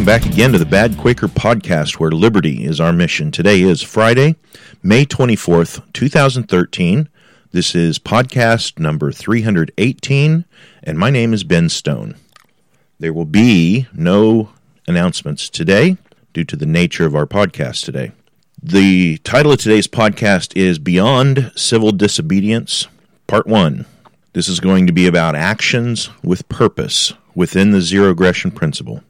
[0.00, 3.30] welcome back again to the Bad Quaker podcast, where liberty is our mission.
[3.30, 4.34] Today is Friday,
[4.82, 7.06] May 24th, 2013.
[7.52, 10.46] This is podcast number 318,
[10.82, 12.16] and my name is Ben Stone.
[12.98, 14.48] There will be no
[14.88, 15.98] announcements today
[16.32, 18.12] due to the nature of our podcast today.
[18.62, 22.88] The title of today's podcast is Beyond Civil Disobedience,
[23.26, 23.84] Part 1.
[24.32, 29.02] This is going to be about actions with purpose within the zero aggression principle.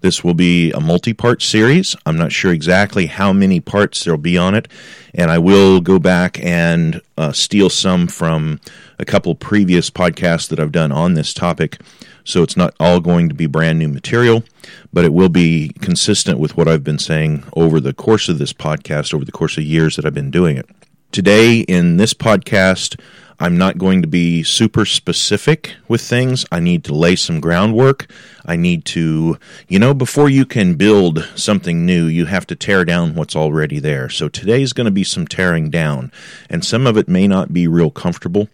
[0.00, 1.94] This will be a multi part series.
[2.06, 4.66] I'm not sure exactly how many parts there'll be on it,
[5.14, 8.60] and I will go back and uh, steal some from
[8.98, 11.80] a couple previous podcasts that I've done on this topic.
[12.24, 14.44] So it's not all going to be brand new material,
[14.92, 18.52] but it will be consistent with what I've been saying over the course of this
[18.52, 20.68] podcast, over the course of years that I've been doing it.
[21.12, 22.96] Today, in this podcast,
[23.40, 26.46] I'm not going to be super specific with things.
[26.52, 28.08] I need to lay some groundwork.
[28.46, 29.36] I need to,
[29.66, 33.80] you know, before you can build something new, you have to tear down what's already
[33.80, 34.08] there.
[34.08, 36.12] So today's going to be some tearing down,
[36.48, 38.48] and some of it may not be real comfortable,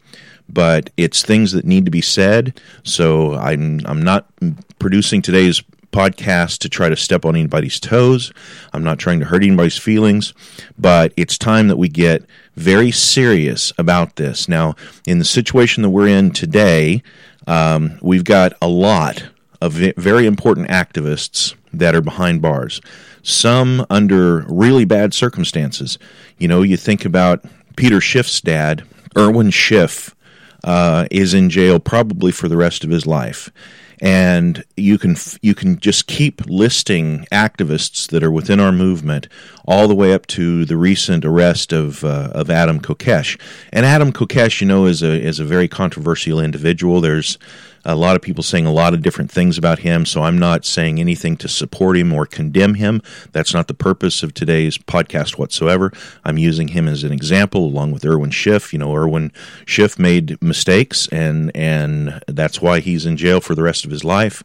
[0.48, 2.58] but it's things that need to be said.
[2.84, 4.28] So I'm I'm not
[4.78, 5.62] producing today's
[5.96, 8.30] podcast to try to step on anybody's toes.
[8.74, 10.34] I'm not trying to hurt anybody's feelings,
[10.78, 12.22] but it's time that we get
[12.54, 14.46] very serious about this.
[14.46, 14.74] Now,
[15.06, 17.02] in the situation that we're in today,
[17.46, 19.24] um, we've got a lot
[19.62, 22.82] of very important activists that are behind bars.
[23.22, 25.98] Some under really bad circumstances.
[26.36, 27.42] You know, you think about
[27.76, 28.84] Peter Schiff's dad,
[29.16, 30.14] Irwin Schiff,
[30.62, 33.50] uh, is in jail probably for the rest of his life
[34.00, 39.28] and you can you can just keep listing activists that are within our movement
[39.66, 43.40] all the way up to the recent arrest of uh, of Adam Kokesh.
[43.72, 47.00] And Adam Kokesh, you know, is a is a very controversial individual.
[47.00, 47.38] There's
[47.86, 50.64] a lot of people saying a lot of different things about him, so I'm not
[50.64, 53.00] saying anything to support him or condemn him.
[53.30, 55.92] That's not the purpose of today's podcast whatsoever.
[56.24, 58.72] I'm using him as an example along with Irwin Schiff.
[58.72, 59.32] You know, Irwin
[59.66, 64.02] Schiff made mistakes, and and that's why he's in jail for the rest of his
[64.02, 64.42] life.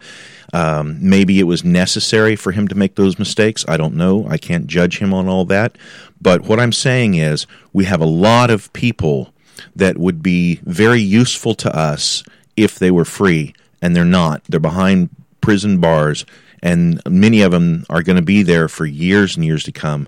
[0.54, 3.66] Um, maybe it was necessary for him to make those mistakes.
[3.68, 4.28] I don't know.
[4.28, 5.78] I can't judge him on all that.
[6.22, 9.34] But what I'm saying is, we have a lot of people
[9.76, 12.24] that would be very useful to us
[12.56, 14.44] if they were free, and they're not.
[14.46, 15.10] They're behind
[15.42, 16.26] prison bars,
[16.62, 20.08] and many of them are going to be there for years and years to come.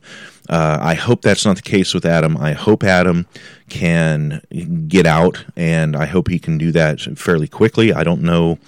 [0.50, 2.36] Uh, I hope that's not the case with Adam.
[2.38, 3.26] I hope Adam
[3.70, 4.42] can
[4.88, 7.94] get out, and I hope he can do that fairly quickly.
[7.94, 8.60] I don't know,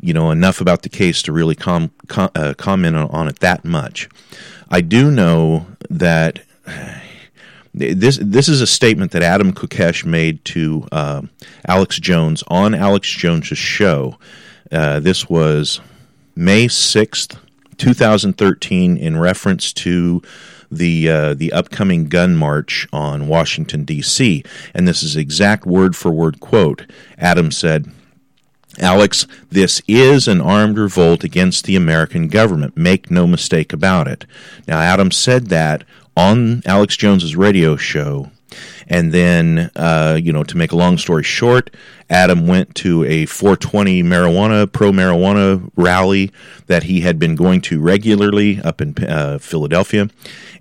[0.00, 3.40] you know, enough about the case to really com- com- uh, comment on, on it
[3.40, 4.08] that much.
[4.70, 6.40] I do know that
[7.74, 11.22] this this is a statement that Adam Kokesh made to uh,
[11.66, 14.16] Alex Jones on Alex Jones's show.
[14.70, 15.80] Uh, this was
[16.36, 17.36] May sixth,
[17.76, 20.22] two thousand thirteen, in reference to
[20.70, 24.44] the uh, the upcoming gun march on Washington D.C.
[24.72, 26.90] And this is exact word for word quote.
[27.18, 27.90] Adam said.
[28.80, 32.76] Alex, this is an armed revolt against the American government.
[32.76, 34.26] Make no mistake about it.
[34.66, 35.84] Now, Adam said that
[36.16, 38.30] on Alex Jones's radio show.
[38.86, 41.74] And then, uh, you know, to make a long story short,
[42.10, 46.30] Adam went to a 420 marijuana, pro marijuana rally
[46.66, 50.08] that he had been going to regularly up in uh, Philadelphia.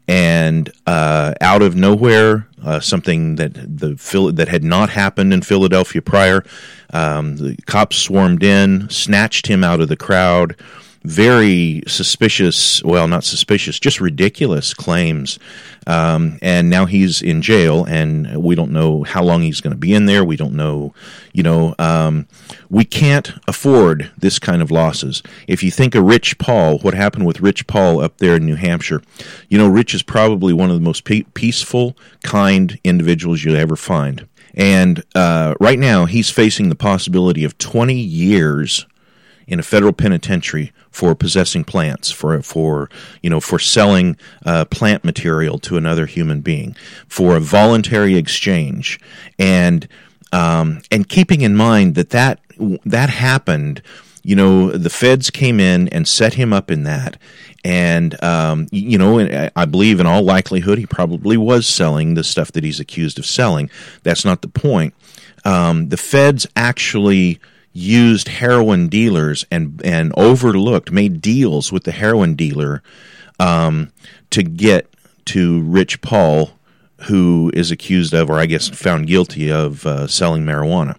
[0.07, 6.01] And uh, out of nowhere, uh, something that the that had not happened in Philadelphia
[6.01, 6.43] prior,
[6.91, 10.55] um, the cops swarmed in, snatched him out of the crowd,
[11.03, 15.37] very suspicious, well, not suspicious, just ridiculous claims.
[15.85, 19.77] Um, and now he's in jail, and we don't know how long he's going to
[19.77, 20.23] be in there.
[20.23, 20.93] We don't know,
[21.33, 22.27] you know, um,
[22.69, 25.21] we can't afford this kind of losses.
[25.47, 28.55] If you think of Rich Paul, what happened with Rich Paul up there in New
[28.55, 29.01] Hampshire,
[29.49, 33.75] you know, Rich is probably one of the most pe- peaceful, kind individuals you'll ever
[33.75, 34.27] find.
[34.53, 38.85] And uh, right now, he's facing the possibility of 20 years
[39.47, 42.89] in a federal penitentiary for possessing plants, for for
[43.21, 46.75] you know for selling uh, plant material to another human being,
[47.07, 48.99] for a voluntary exchange,
[49.37, 49.87] and
[50.31, 52.39] um, and keeping in mind that that
[52.85, 53.81] that happened.
[54.25, 57.17] You know, the feds came in and set him up in that,
[57.65, 62.53] and um, you know, I believe in all likelihood he probably was selling the stuff
[62.53, 63.69] that he's accused of selling.
[64.03, 64.93] That's not the point.
[65.43, 67.41] Um, the feds actually
[67.73, 72.83] used heroin dealers and and overlooked, made deals with the heroin dealer
[73.39, 73.91] um,
[74.29, 74.87] to get
[75.25, 76.51] to Rich Paul,
[77.01, 80.97] who is accused of, or I guess found guilty of, uh, selling marijuana.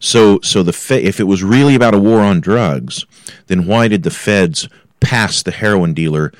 [0.00, 3.04] So, so the fe- if it was really about a war on drugs,
[3.48, 4.68] then why did the feds
[5.00, 6.32] pass the heroin dealer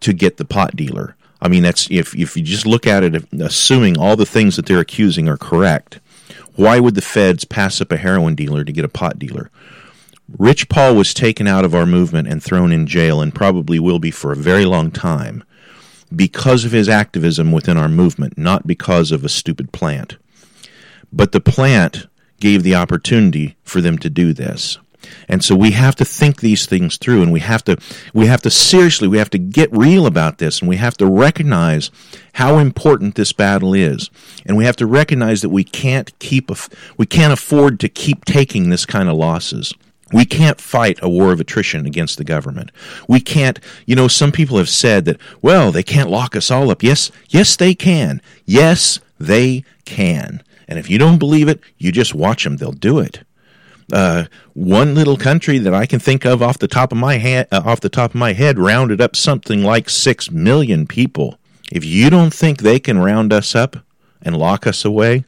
[0.00, 1.16] to get the pot dealer?
[1.42, 4.66] I mean, that's if if you just look at it, assuming all the things that
[4.66, 5.98] they're accusing are correct,
[6.56, 9.50] why would the feds pass up a heroin dealer to get a pot dealer?
[10.38, 13.98] Rich Paul was taken out of our movement and thrown in jail, and probably will
[13.98, 15.42] be for a very long time,
[16.14, 20.16] because of his activism within our movement, not because of a stupid plant.
[21.12, 22.06] But the plant
[22.38, 24.78] gave the opportunity for them to do this.
[25.28, 27.76] And so we have to think these things through and we have to
[28.12, 31.06] we have to seriously we have to get real about this and we have to
[31.06, 31.90] recognize
[32.34, 34.10] how important this battle is.
[34.46, 36.50] And we have to recognize that we can't keep
[36.96, 39.72] we can't afford to keep taking this kind of losses.
[40.12, 42.72] We can't fight a war of attrition against the government.
[43.06, 46.70] We can't, you know, some people have said that, well, they can't lock us all
[46.70, 46.82] up.
[46.82, 48.20] Yes, yes, they can.
[48.44, 50.42] Yes, they can.
[50.66, 52.56] And if you don't believe it, you just watch them.
[52.56, 53.20] They'll do it
[53.92, 57.62] uh, one little country that I can think of off the top of my uh,
[57.64, 61.38] off the top of my head rounded up something like six million people.
[61.70, 63.76] If you don't think they can round us up
[64.22, 65.24] and lock us away,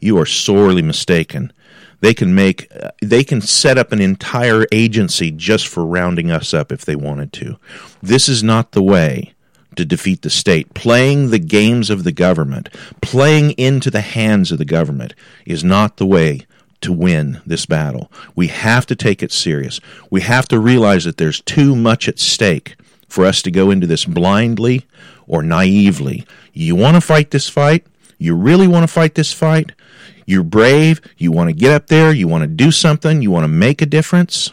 [0.00, 1.52] you are sorely mistaken.
[2.00, 6.52] They can make uh, they can set up an entire agency just for rounding us
[6.52, 7.56] up if they wanted to.
[8.02, 9.32] This is not the way
[9.76, 10.74] to defeat the state.
[10.74, 12.68] Playing the games of the government,
[13.00, 15.14] playing into the hands of the government
[15.46, 16.46] is not the way
[16.84, 18.10] to win this battle.
[18.34, 19.80] We have to take it serious.
[20.10, 22.76] We have to realize that there's too much at stake
[23.08, 24.86] for us to go into this blindly
[25.26, 26.24] or naively.
[26.52, 27.86] You want to fight this fight?
[28.18, 29.72] You really want to fight this fight?
[30.26, 31.00] You're brave.
[31.18, 32.12] You want to get up there.
[32.12, 33.22] You want to do something.
[33.22, 34.52] You want to make a difference.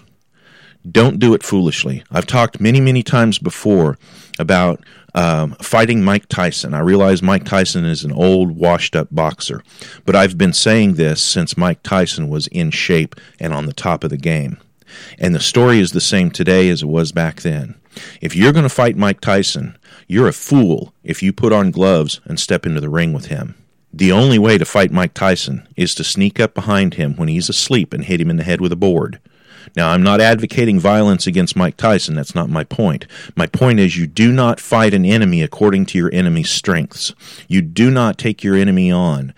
[0.90, 2.04] Don't do it foolishly.
[2.12, 3.98] I've talked many, many times before
[4.40, 6.74] about um, fighting Mike Tyson.
[6.74, 9.64] I realize Mike Tyson is an old, washed up boxer,
[10.06, 14.04] but I've been saying this since Mike Tyson was in shape and on the top
[14.04, 14.58] of the game.
[15.18, 17.76] And the story is the same today as it was back then.
[18.22, 19.78] If you're going to fight Mike Tyson,
[20.08, 23.56] you're a fool if you put on gloves and step into the ring with him.
[23.94, 27.50] The only way to fight Mike Tyson is to sneak up behind him when he's
[27.50, 29.20] asleep and hit him in the head with a board.
[29.76, 32.16] Now, I'm not advocating violence against Mike Tyson.
[32.16, 33.06] That's not my point.
[33.36, 37.14] My point is you do not fight an enemy according to your enemy's strengths.
[37.48, 39.34] You do not take your enemy on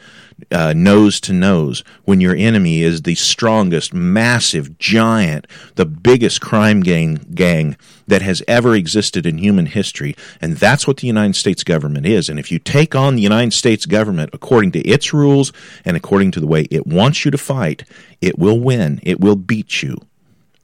[0.52, 6.82] uh, nose to nose when your enemy is the strongest, massive, giant, the biggest crime
[6.82, 7.78] gang, gang
[8.08, 10.16] that has ever existed in human history.
[10.42, 12.30] And that's what the United States government is.
[12.30, 15.54] And if you take on the United States government according to its rules
[15.86, 17.84] and according to the way it wants you to fight,
[18.22, 19.00] it will win.
[19.04, 19.98] It will beat you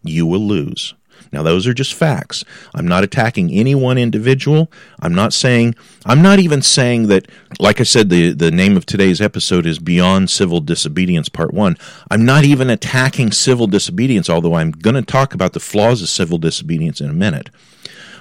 [0.03, 0.93] you will lose.
[1.31, 2.43] Now, those are just facts.
[2.73, 4.71] I'm not attacking any one individual.
[4.99, 7.27] I'm not saying, I'm not even saying that,
[7.59, 11.77] like I said, the, the name of today's episode is Beyond Civil Disobedience Part 1.
[12.09, 16.09] I'm not even attacking civil disobedience, although I'm going to talk about the flaws of
[16.09, 17.49] civil disobedience in a minute.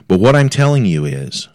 [0.07, 1.49] But what I'm telling you is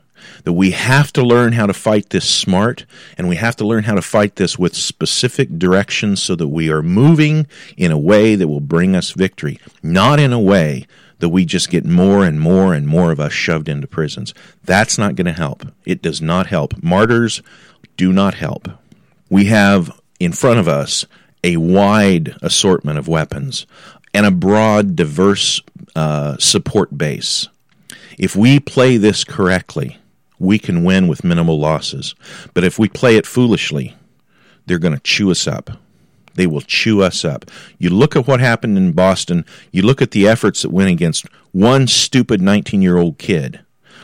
[0.44, 2.86] that we have to learn how to fight this smart
[3.18, 6.70] and we have to learn how to fight this with specific directions so that we
[6.70, 7.48] are moving
[7.78, 10.86] in a way that will bring us victory, not in a way
[11.20, 14.34] that we just get more and more and more of us shoved into prisons.
[14.66, 15.66] That's not going to help.
[15.86, 16.84] It does not help.
[16.84, 17.42] Martyrs
[17.96, 18.68] do not help.
[19.30, 21.06] We have in front of us
[21.44, 23.66] a wide assortment of weapons
[24.14, 25.62] and a broad, diverse
[25.96, 27.48] uh, support base.
[28.18, 29.98] If we play this correctly,
[30.44, 32.16] we can win with minimal losses.
[32.54, 33.96] But if we play it foolishly,
[34.66, 35.72] they're going to chew us up.
[36.36, 37.46] They will chew us up.
[37.78, 41.26] You look at what happened in Boston, you look at the efforts that went against
[41.52, 43.62] one stupid 19 year old kid.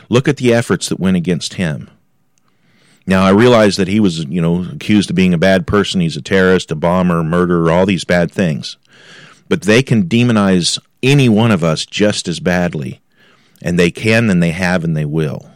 [0.08, 1.90] Look at the efforts that went against him.
[3.06, 6.00] Now, I realize that he was, you know, accused of being a bad person.
[6.00, 8.76] He's a terrorist, a bomber, murderer, all these bad things.
[9.48, 13.00] But they can demonize any one of us just as badly.
[13.62, 15.50] And they can, and they have, and they will.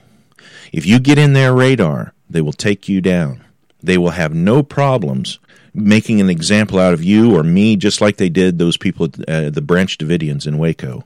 [0.74, 3.44] If you get in their radar, they will take you down.
[3.80, 5.38] They will have no problems
[5.72, 9.44] making an example out of you or me, just like they did those people at
[9.44, 11.04] uh, the Branch Davidians in Waco.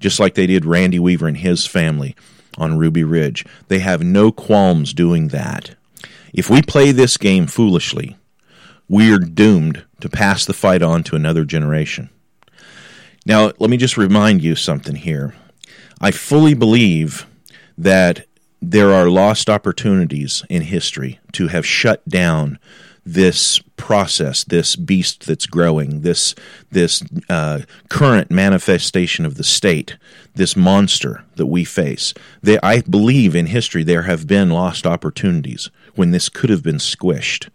[0.00, 2.14] just like they did Randy Weaver and his family
[2.58, 3.46] on Ruby Ridge.
[3.68, 5.74] They have no qualms doing that.
[6.34, 8.18] If we play this game foolishly,
[8.86, 12.10] we're doomed to pass the fight on to another generation.
[13.24, 15.34] Now, let me just remind you something here.
[16.00, 17.26] I fully believe
[17.78, 18.26] that
[18.60, 22.58] there are lost opportunities in history to have shut down
[23.06, 26.34] this process, this beast that's growing, this
[26.72, 29.96] this uh, current manifestation of the state,
[30.34, 32.12] this monster that we face.
[32.42, 36.76] They, I believe in history there have been lost opportunities when this could have been
[36.76, 37.48] squished.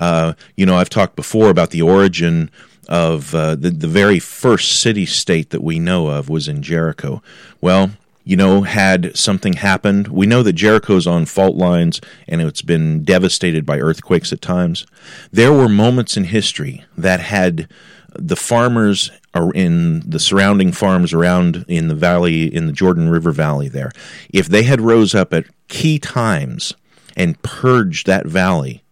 [0.00, 2.50] Uh, you know, I've talked before about the origin
[2.88, 7.22] of uh, the the very first city state that we know of was in Jericho.
[7.60, 7.92] Well,
[8.28, 10.08] you know, had something happened.
[10.08, 14.86] We know that Jericho's on fault lines and it's been devastated by earthquakes at times.
[15.32, 17.70] There were moments in history that had
[18.14, 23.32] the farmers are in the surrounding farms around in the valley in the Jordan River
[23.32, 23.92] Valley there.
[24.28, 26.74] If they had rose up at key times
[27.16, 28.82] and purged that valley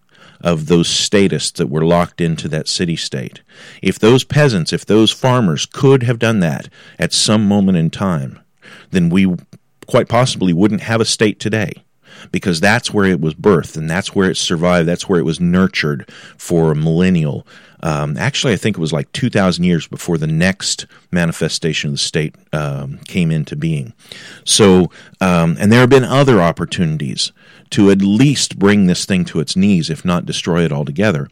[0.40, 3.43] of those statists that were locked into that city state.
[3.83, 8.40] If those peasants, if those farmers could have done that at some moment in time,
[8.90, 9.35] then we
[9.87, 11.73] quite possibly wouldn't have a state today
[12.32, 14.88] because that's where it was birthed and that's where it survived.
[14.88, 17.46] That's where it was nurtured for a millennial.
[17.82, 21.99] Um, actually, I think it was like 2,000 years before the next manifestation of the
[21.99, 23.92] state um, came into being.
[24.44, 27.32] So, um, and there have been other opportunities
[27.70, 31.28] to at least bring this thing to its knees, if not destroy it altogether.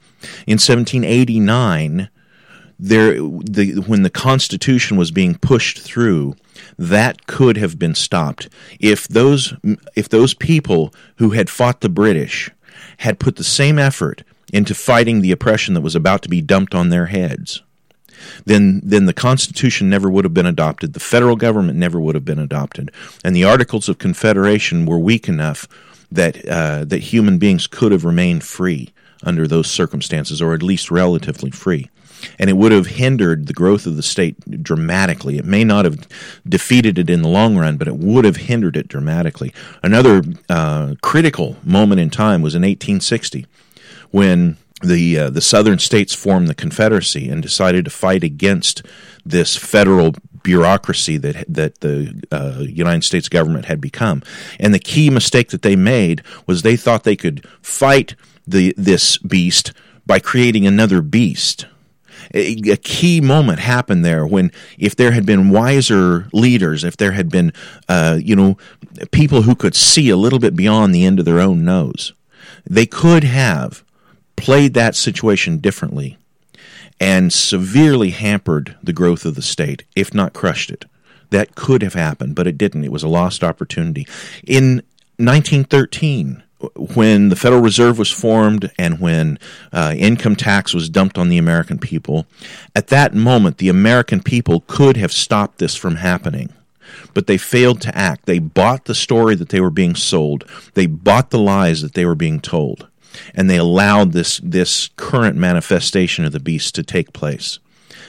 [0.46, 2.08] In 1789,
[2.78, 6.34] there, the, when the Constitution was being pushed through,
[6.78, 8.48] that could have been stopped
[8.80, 9.54] if those
[9.94, 12.50] if those people who had fought the British
[12.98, 16.74] had put the same effort into fighting the oppression that was about to be dumped
[16.74, 17.62] on their heads.
[18.46, 20.92] Then, then the Constitution never would have been adopted.
[20.92, 22.90] The federal government never would have been adopted,
[23.24, 25.68] and the Articles of Confederation were weak enough
[26.10, 28.90] that uh, that human beings could have remained free
[29.22, 31.90] under those circumstances, or at least relatively free
[32.38, 35.38] and it would have hindered the growth of the state dramatically.
[35.38, 36.08] It may not have
[36.48, 39.52] defeated it in the long run, but it would have hindered it dramatically.
[39.82, 43.46] Another uh, critical moment in time was in 1860
[44.10, 48.82] when the uh, the southern states formed the Confederacy and decided to fight against
[49.24, 54.22] this federal bureaucracy that that the uh, United States government had become.
[54.60, 58.14] And the key mistake that they made was they thought they could fight
[58.46, 59.72] the this beast
[60.06, 61.66] by creating another beast
[62.34, 67.30] a, key moment happened there when if there had been wiser leaders, if there had
[67.30, 67.52] been,
[67.88, 68.58] uh, you know,
[69.12, 72.12] people who could see a little bit beyond the end of their own nose,
[72.68, 73.84] they could have
[74.36, 76.18] played that situation differently
[77.00, 80.84] and severely hampered the growth of the state, if not crushed it.
[81.30, 82.84] That could have happened, but it didn't.
[82.84, 84.06] It was a lost opportunity.
[84.46, 84.76] In
[85.16, 86.43] 1913,
[86.76, 89.38] when the Federal Reserve was formed and when
[89.73, 92.26] uh, income tax was dumped on the American people,
[92.75, 96.52] at that moment, the American people could have stopped this from happening.
[97.12, 98.26] But they failed to act.
[98.26, 100.44] They bought the story that they were being sold.
[100.75, 102.88] They bought the lies that they were being told.
[103.35, 107.59] And they allowed this, this current manifestation of the beast to take place.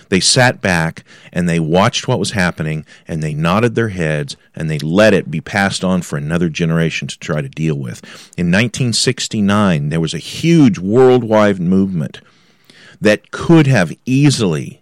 [0.10, 4.70] They sat back and they watched what was happening and they nodded their heads and
[4.70, 8.04] they let it be passed on for another generation to try to deal with.
[8.38, 12.22] In 1969, there was a huge worldwide movement
[13.02, 14.82] that could have easily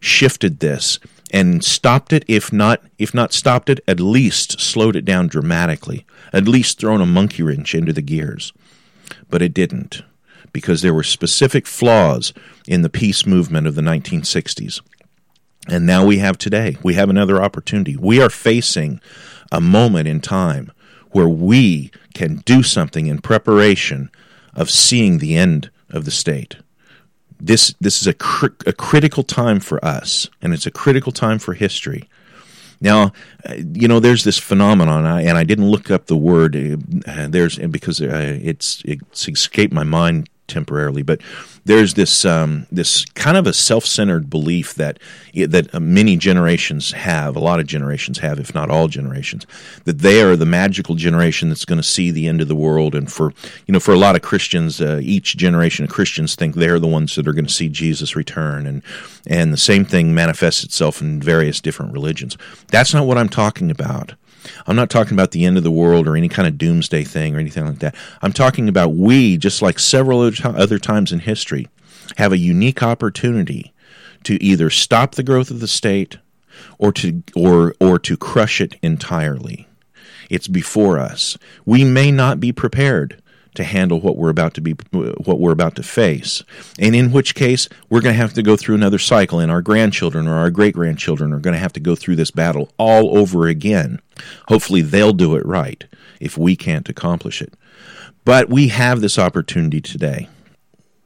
[0.00, 0.98] shifted this
[1.32, 6.04] and stopped it if not if not stopped it at least slowed it down dramatically
[6.32, 8.52] at least thrown a monkey wrench into the gears
[9.30, 10.02] but it didn't
[10.52, 12.32] because there were specific flaws
[12.66, 14.80] in the peace movement of the 1960s.
[15.68, 16.76] And now we have today.
[16.82, 17.96] We have another opportunity.
[17.96, 19.00] We are facing
[19.50, 20.72] a moment in time
[21.12, 24.10] where we can do something in preparation
[24.54, 26.56] of seeing the end of the state.
[27.38, 31.38] This, this is a, cr- a critical time for us, and it's a critical time
[31.38, 32.08] for history.
[32.80, 33.12] Now,
[33.48, 36.56] uh, you know, there's this phenomenon, and I didn't look up the word.
[37.06, 41.20] Uh, there's because uh, it's it's escaped my mind temporarily, but
[41.64, 44.98] there's this um, this kind of a self-centered belief that
[45.34, 49.46] that many generations have, a lot of generations have, if not all generations,
[49.84, 52.94] that they are the magical generation that's going to see the end of the world.
[52.94, 53.32] And for
[53.66, 56.88] you know, for a lot of Christians, uh, each generation of Christians think they're the
[56.88, 58.82] ones that are going to see Jesus return, and
[59.26, 62.36] and the same thing manifests itself in various different religions.
[62.68, 64.14] That's not what I'm talking about.
[64.66, 67.34] I'm not talking about the end of the world or any kind of doomsday thing
[67.34, 67.94] or anything like that.
[68.22, 71.68] I'm talking about we, just like several other times in history,
[72.16, 73.72] have a unique opportunity
[74.24, 76.18] to either stop the growth of the state,
[76.78, 79.66] or to or or to crush it entirely.
[80.30, 81.36] It's before us.
[81.64, 83.21] We may not be prepared
[83.54, 86.42] to handle what we're about to be what we're about to face.
[86.78, 89.62] And in which case we're going to have to go through another cycle and our
[89.62, 93.16] grandchildren or our great grandchildren are going to have to go through this battle all
[93.18, 94.00] over again.
[94.48, 95.84] Hopefully they'll do it right
[96.20, 97.52] if we can't accomplish it.
[98.24, 100.28] But we have this opportunity today.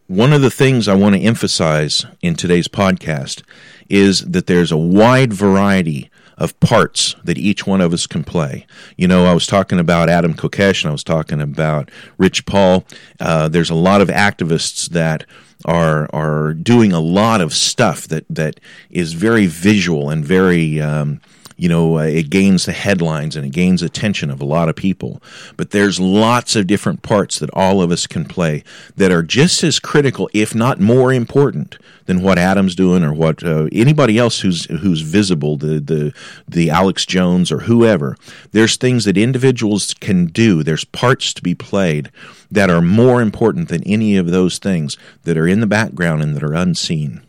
[0.07, 3.43] One of the things I want to emphasize in today's podcast
[3.89, 8.67] is that there's a wide variety of parts that each one of us can play.
[8.97, 12.85] You know, I was talking about Adam Kokesh and I was talking about Rich Paul.
[13.19, 15.25] Uh, there's a lot of activists that
[15.65, 21.21] are are doing a lot of stuff that that is very visual and very um,
[21.57, 24.77] you know, uh, it gains the headlines and it gains attention of a lot of
[24.77, 25.23] people.
[25.57, 28.63] But there's lots of different parts that all of us can play
[28.97, 33.43] that are just as critical, if not more important, than what Adam's doing or what
[33.43, 36.13] uh, anybody else who's who's visible, the the
[36.47, 38.17] the Alex Jones or whoever.
[38.53, 40.63] There's things that individuals can do.
[40.63, 42.11] There's parts to be played
[42.51, 46.37] that are more important than any of those things that are in the background and
[46.37, 47.23] that are unseen.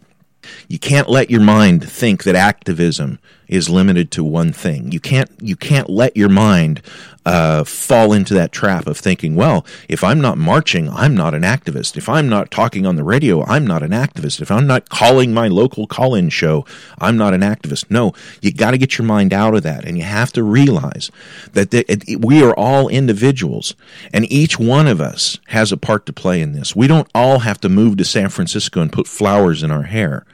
[0.68, 4.92] You can't let your mind think that activism is limited to one thing.
[4.92, 6.82] You can't you can't let your mind
[7.28, 11.42] uh, fall into that trap of thinking, well, if I'm not marching, I'm not an
[11.42, 11.98] activist.
[11.98, 14.42] If I'm not talking on the radio, I'm not an activist.
[14.42, 16.66] If I'm not calling my local call-in show,
[17.00, 17.92] I'm not an activist.
[17.92, 21.12] No, you got to get your mind out of that, and you have to realize
[21.52, 23.76] that the, it, we are all individuals,
[24.14, 26.78] and each one of us has a part to play in this.
[26.78, 30.26] We don't all have to move to San Francisco and put flowers in our hair.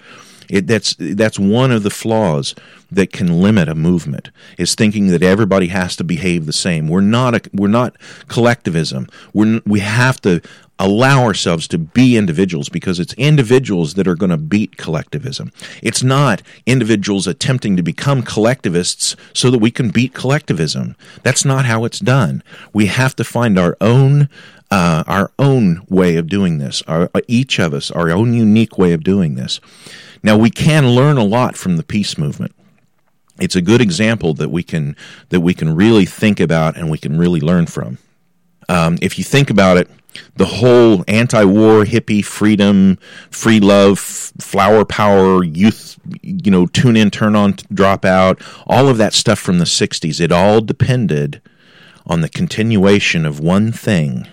[0.54, 2.54] It, that's that's one of the flaws
[2.92, 4.30] that can limit a movement
[4.60, 6.88] is thinking that everybody has to behave the same.
[6.88, 9.08] We're not a, we're not collectivism.
[9.34, 10.42] we we have to
[10.78, 15.52] allow ourselves to be individuals because it's individuals that are going to beat collectivism.
[15.82, 20.96] It's not individuals attempting to become collectivists so that we can beat collectivism.
[21.24, 22.44] That's not how it's done.
[22.74, 24.30] We have to find our own
[24.70, 26.84] uh, our own way of doing this.
[26.88, 29.60] Our, each of us, our own unique way of doing this.
[30.24, 32.56] Now we can learn a lot from the peace movement
[33.40, 34.96] it's a good example that we can
[35.30, 37.98] that we can really think about and we can really learn from.
[38.70, 39.90] Um, if you think about it,
[40.36, 42.98] the whole anti-war, hippie, freedom,
[43.30, 48.98] free love, flower power, youth, you know, tune in, turn on, drop out, all of
[48.98, 50.22] that stuff from the '60s.
[50.22, 51.42] It all depended
[52.06, 54.28] on the continuation of one thing: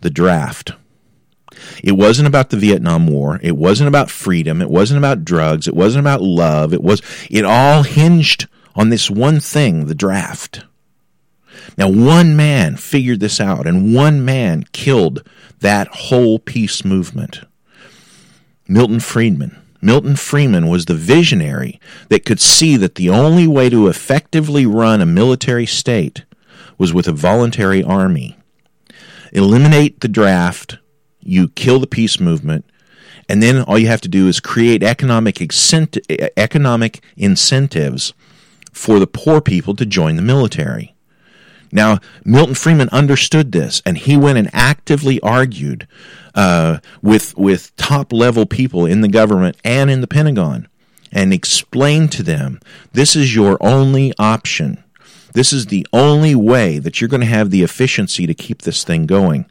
[0.00, 0.72] the draft.
[1.82, 3.40] It wasn't about the Vietnam War.
[3.42, 4.60] It wasn't about freedom.
[4.60, 5.68] It wasn't about drugs.
[5.68, 6.72] It wasn't about love.
[6.72, 10.64] It was it all hinged on this one thing, the draft.
[11.78, 15.22] Now one man figured this out and one man killed
[15.60, 17.40] that whole peace movement.
[18.68, 19.62] Milton Friedman.
[19.82, 25.00] Milton Friedman was the visionary that could see that the only way to effectively run
[25.00, 26.24] a military state
[26.78, 28.36] was with a voluntary army.
[29.32, 30.78] Eliminate the draft,
[31.28, 32.64] you kill the peace movement,
[33.28, 35.40] and then all you have to do is create economic
[36.36, 38.14] economic incentives
[38.72, 40.94] for the poor people to join the military.
[41.72, 45.88] Now, Milton Friedman understood this, and he went and actively argued
[46.34, 50.68] uh, with with top level people in the government and in the Pentagon,
[51.10, 52.60] and explained to them
[52.92, 54.82] this is your only option.
[55.32, 58.84] This is the only way that you're going to have the efficiency to keep this
[58.84, 59.44] thing going.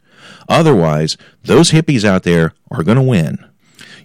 [0.47, 3.37] Otherwise, those hippies out there are going to win.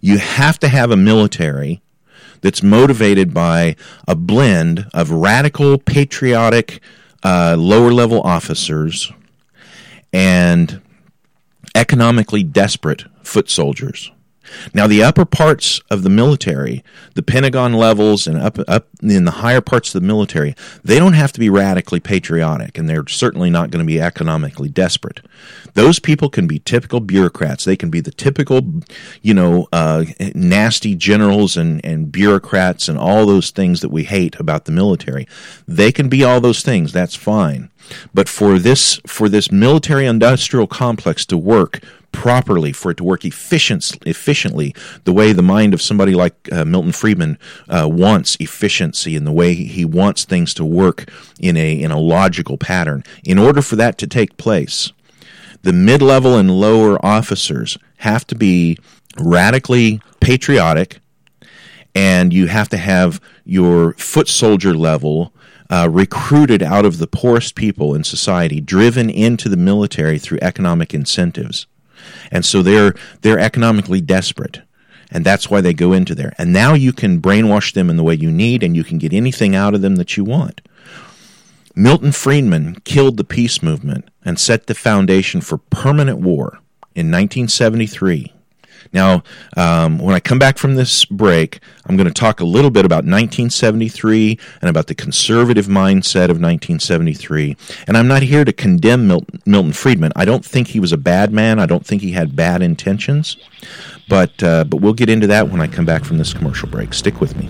[0.01, 1.83] You have to have a military
[2.41, 3.77] that's motivated by
[4.09, 6.81] a blend of radical, patriotic,
[7.23, 9.13] uh, lower level officers
[10.13, 10.81] and
[11.75, 14.11] economically desperate foot soldiers.
[14.75, 16.83] Now, the upper parts of the military,
[17.15, 21.15] the Pentagon levels and up, up in the higher parts of the military, they don't
[21.15, 25.21] have to be radically patriotic, and they're certainly not going to be economically desperate.
[25.75, 27.65] Those people can be typical bureaucrats.
[27.65, 28.61] They can be the typical,
[29.23, 34.39] you know, uh, nasty generals and, and bureaucrats and all those things that we hate
[34.39, 35.27] about the military.
[35.67, 36.93] They can be all those things.
[36.93, 37.71] That's fine.
[38.15, 41.81] But for this for this military industrial complex to work
[42.13, 46.65] properly, for it to work efficient, efficiently, the way the mind of somebody like uh,
[46.65, 51.73] Milton Friedman uh, wants efficiency and the way he wants things to work in a
[51.81, 53.05] in a logical pattern.
[53.25, 54.93] In order for that to take place,
[55.63, 58.79] the mid-level and lower officers have to be
[59.19, 61.01] radically patriotic
[61.95, 65.33] and you have to have your foot soldier level
[65.71, 70.93] uh, recruited out of the poorest people in society, driven into the military through economic
[70.93, 71.67] incentives,
[72.31, 74.63] and so they're they're economically desperate.
[75.13, 76.33] And that's why they go into there.
[76.39, 79.13] And now you can brainwash them in the way you need, and you can get
[79.13, 80.61] anything out of them that you want.
[81.75, 86.59] Milton Friedman killed the peace movement and set the foundation for permanent war
[86.95, 88.33] in 1973.
[88.93, 89.23] Now,
[89.57, 92.85] um, when I come back from this break, I'm going to talk a little bit
[92.85, 97.57] about 1973 and about the conservative mindset of 1973.
[97.87, 100.13] And I'm not here to condemn Milton, Milton Friedman.
[100.17, 101.61] I don't think he was a bad man.
[101.61, 103.37] I don't think he had bad intentions.
[104.09, 106.93] But uh, but we'll get into that when I come back from this commercial break.
[106.93, 107.49] Stick with me.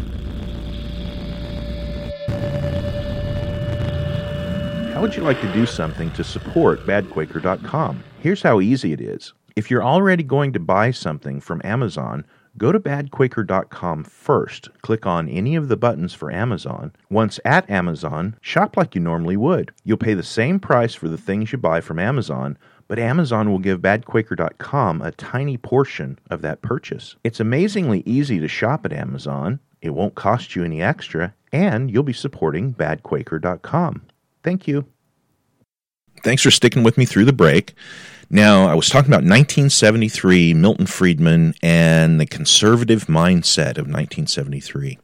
[4.92, 8.04] How would you like to do something to support badquaker.com?
[8.18, 9.32] Here's how easy it is.
[9.60, 12.24] If you're already going to buy something from Amazon,
[12.56, 14.70] go to badquaker.com first.
[14.80, 16.92] Click on any of the buttons for Amazon.
[17.10, 19.70] Once at Amazon, shop like you normally would.
[19.84, 22.56] You'll pay the same price for the things you buy from Amazon,
[22.88, 27.16] but Amazon will give badquaker.com a tiny portion of that purchase.
[27.22, 29.60] It's amazingly easy to shop at Amazon.
[29.82, 34.06] It won't cost you any extra, and you'll be supporting badquaker.com.
[34.42, 34.86] Thank you.
[36.22, 37.74] Thanks for sticking with me through the break.
[38.32, 44.98] Now, I was talking about 1973, Milton Friedman, and the conservative mindset of 1973.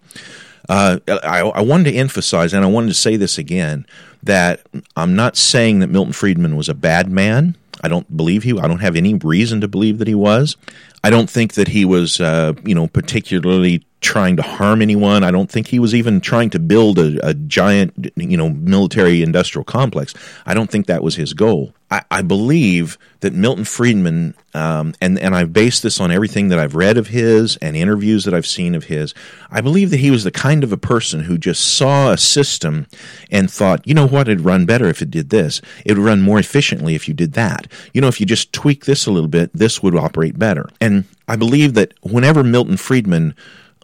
[0.68, 3.84] Uh, I, I, wanted to emphasize, and I wanted to say this again,
[4.22, 4.62] that
[4.96, 7.56] I'm not saying that Milton Friedman was a bad man.
[7.82, 8.58] I don't believe he.
[8.58, 10.56] I don't have any reason to believe that he was.
[11.04, 15.22] I don't think that he was, uh, you know, particularly trying to harm anyone.
[15.22, 19.22] I don't think he was even trying to build a, a giant, you know, military
[19.22, 20.14] industrial complex.
[20.46, 21.74] I don't think that was his goal.
[21.90, 26.59] I, I believe that Milton Friedman, um, and and I've based this on everything that
[26.59, 29.14] I've read of his and interviews that I've seen of his.
[29.51, 32.87] I believe that he was the kind of a person who just saw a system
[33.31, 35.61] and thought, you know what, it'd run better if it did this.
[35.85, 37.68] It would run more efficiently if you did that.
[37.94, 40.68] You know, if you just tweak this a little bit, this would operate better.
[40.81, 43.35] And I believe that whenever Milton Friedman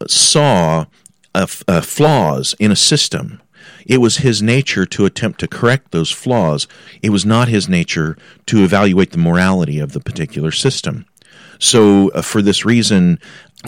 [0.09, 0.87] saw
[1.35, 3.42] a, a flaws in a system,
[3.87, 6.67] it was his nature to attempt to correct those flaws.
[7.03, 8.17] It was not his nature
[8.47, 11.07] to evaluate the morality of the particular system.
[11.59, 13.21] So, uh, for this reason,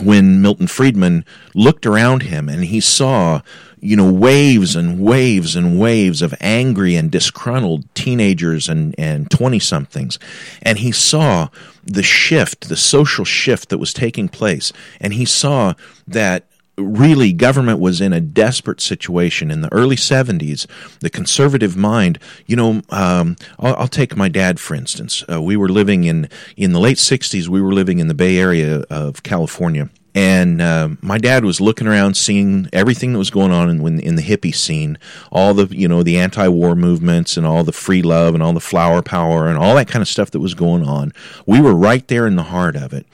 [0.03, 1.23] when Milton Friedman
[1.53, 3.41] looked around him and he saw,
[3.79, 9.59] you know, waves and waves and waves of angry and disgruntled teenagers and, and 20
[9.59, 10.19] somethings,
[10.61, 11.47] and he saw
[11.83, 15.73] the shift, the social shift that was taking place, and he saw
[16.07, 16.45] that
[16.77, 20.67] really government was in a desperate situation in the early 70s
[20.99, 25.55] the conservative mind you know um, I'll, I'll, take my dad for instance uh, we
[25.55, 29.23] were living in in the late 60s we were living in the bay area of
[29.23, 33.99] california and uh, my dad was looking around, seeing everything that was going on in,
[33.99, 34.97] in the hippie scene,
[35.29, 38.61] all the you know the anti-war movements and all the free love and all the
[38.61, 41.11] flower power and all that kind of stuff that was going on.
[41.45, 43.05] We were right there in the heart of it.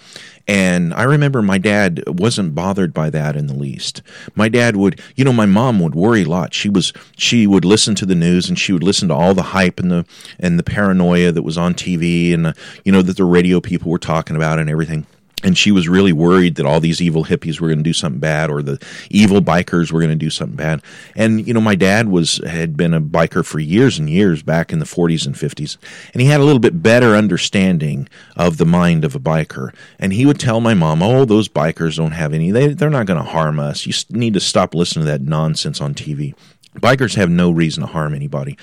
[0.47, 4.01] And I remember my dad wasn't bothered by that in the least.
[4.35, 6.53] My dad would, you know, my mom would worry a lot.
[6.53, 9.41] She was, she would listen to the news and she would listen to all the
[9.41, 10.05] hype and the
[10.39, 13.91] and the paranoia that was on TV and uh, you know that the radio people
[13.91, 15.05] were talking about and everything
[15.43, 18.19] and she was really worried that all these evil hippies were going to do something
[18.19, 20.81] bad or the evil bikers were going to do something bad.
[21.15, 24.71] And you know my dad was had been a biker for years and years back
[24.71, 25.77] in the 40s and 50s
[26.13, 29.73] and he had a little bit better understanding of the mind of a biker.
[29.99, 33.05] And he would tell my mom oh those bikers don't have any they, they're not
[33.05, 33.85] going to harm us.
[33.85, 36.35] You need to stop listening to that nonsense on tv
[36.75, 38.57] bikers have no reason to harm anybody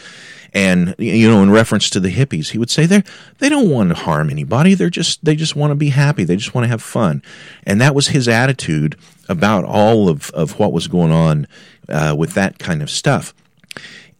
[0.54, 3.02] and you know in reference to the hippies he would say they
[3.38, 4.74] they don't want to harm anybody.
[4.74, 6.24] They're just they just want to be happy.
[6.24, 7.22] They just want to have fun.
[7.64, 8.96] And that was his attitude
[9.28, 11.46] about all of of what was going on
[11.88, 13.34] uh, with that kind of stuff.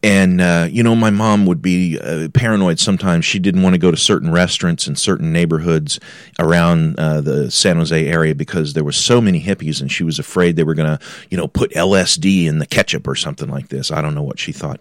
[0.01, 3.25] And uh, you know my mom would be uh, paranoid sometimes.
[3.25, 5.99] She didn't want to go to certain restaurants in certain neighborhoods
[6.37, 10.17] around uh, the san jose area because there were so many hippies and she was
[10.17, 13.67] afraid they were going to you know put lsd in the ketchup or something like
[13.67, 13.91] this.
[13.91, 14.79] I don't know what she thought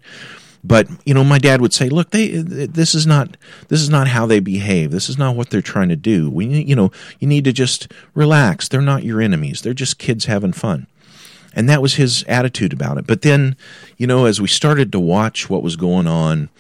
[0.65, 3.37] but you know, my dad would say, "Look, they this is not
[3.69, 4.91] this is not how they behave.
[4.91, 6.31] This is not what they're trying to do.
[6.31, 8.69] We you know, you need to just relax.
[8.69, 9.63] They're not your enemies.
[9.63, 10.87] They're just kids having fun."
[11.55, 13.07] And that was his attitude about it.
[13.07, 13.57] But then,
[13.97, 16.51] you know, as we started to watch what was going on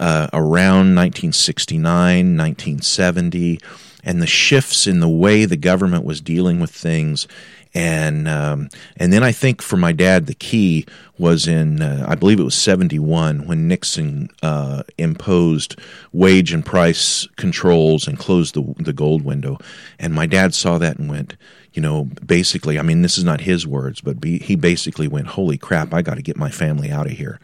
[0.00, 3.60] uh, around 1969, 1970,
[4.04, 7.28] and the shifts in the way the government was dealing with things,
[7.74, 10.86] and um, and then I think for my dad the key
[11.18, 15.78] was in uh, I believe it was seventy one when Nixon uh, imposed
[16.12, 19.58] wage and price controls and closed the the gold window,
[19.98, 21.36] and my dad saw that and went.
[21.74, 25.28] You know, basically, I mean, this is not his words, but be, he basically went,
[25.28, 25.94] "Holy crap!
[25.94, 27.40] I got to get my family out of here."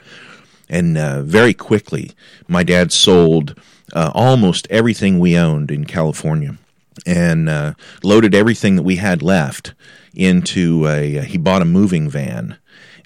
[0.68, 2.10] And uh, very quickly,
[2.46, 3.58] my dad sold
[3.94, 6.58] uh, almost everything we owned in California
[7.08, 9.74] and uh, loaded everything that we had left
[10.14, 11.20] into a.
[11.22, 12.58] He bought a moving van,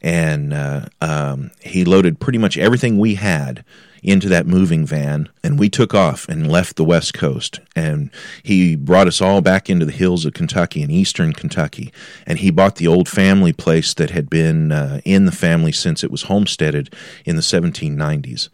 [0.03, 3.65] and uh, um, he loaded pretty much everything we had
[4.03, 8.11] into that moving van and we took off and left the west coast and
[8.43, 11.93] he brought us all back into the hills of kentucky and eastern kentucky
[12.27, 16.03] and he bought the old family place that had been uh, in the family since
[16.03, 16.93] it was homesteaded
[17.25, 18.49] in the 1790s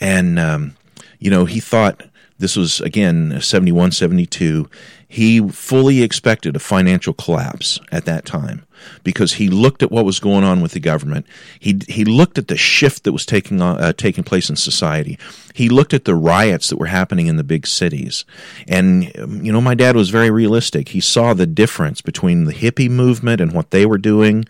[0.00, 0.76] and um,
[1.20, 2.02] you know he thought
[2.38, 4.68] this was again 71 72
[5.10, 8.66] he fully expected a financial collapse at that time
[9.02, 11.26] because he looked at what was going on with the government.
[11.58, 15.18] He he looked at the shift that was taking uh, taking place in society.
[15.54, 18.26] He looked at the riots that were happening in the big cities,
[18.68, 20.90] and um, you know, my dad was very realistic.
[20.90, 24.44] He saw the difference between the hippie movement and what they were doing,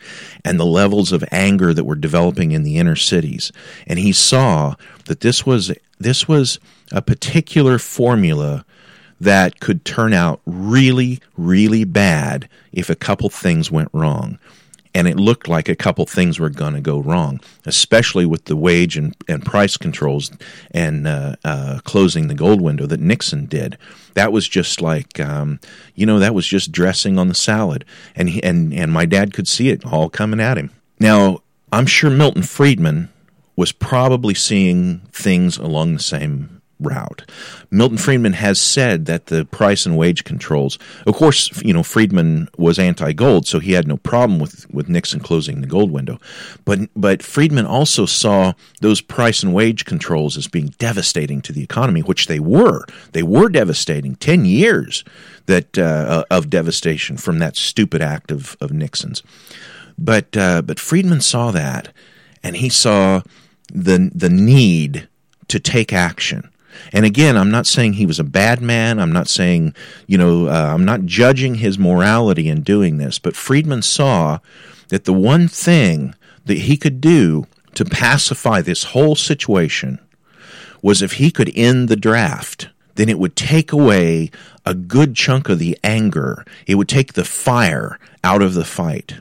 [0.45, 3.53] and the levels of anger that were developing in the inner cities,
[3.87, 4.75] and he saw
[5.05, 6.59] that this was this was
[6.93, 8.65] a particular formula
[9.21, 14.39] that could turn out really, really bad if a couple things went wrong.
[14.95, 18.57] And it looked like a couple things were going to go wrong, especially with the
[18.57, 20.33] wage and, and price controls
[20.71, 23.77] and uh, uh, closing the gold window that Nixon did.
[24.15, 25.61] That was just like, um,
[25.95, 27.85] you know, that was just dressing on the salad.
[28.17, 30.71] And, he, and, and my dad could see it all coming at him.
[30.99, 33.11] Now, I'm sure Milton Friedman
[33.57, 37.29] was probably seeing things along the same route.
[37.71, 42.49] Milton Friedman has said that the price and wage controls, of course, you know, Friedman
[42.57, 46.19] was anti-gold, so he had no problem with, with Nixon closing the gold window.
[46.65, 51.63] But but Friedman also saw those price and wage controls as being devastating to the
[51.63, 52.85] economy, which they were.
[53.13, 54.17] They were devastating.
[54.17, 55.05] Ten years
[55.47, 59.23] that uh, of devastation from that stupid act of, of Nixon's.
[59.99, 61.93] But uh, but Friedman saw that,
[62.43, 63.23] and he saw
[63.73, 65.09] the the need
[65.49, 66.51] to take action
[66.93, 68.99] and again, I'm not saying he was a bad man.
[68.99, 69.75] I'm not saying,
[70.07, 73.19] you know, uh, I'm not judging his morality in doing this.
[73.19, 74.39] But Friedman saw
[74.89, 76.15] that the one thing
[76.47, 79.99] that he could do to pacify this whole situation
[80.83, 84.31] was if he could end the draft, then it would take away
[84.65, 86.45] a good chunk of the anger.
[86.67, 89.21] It would take the fire out of the fight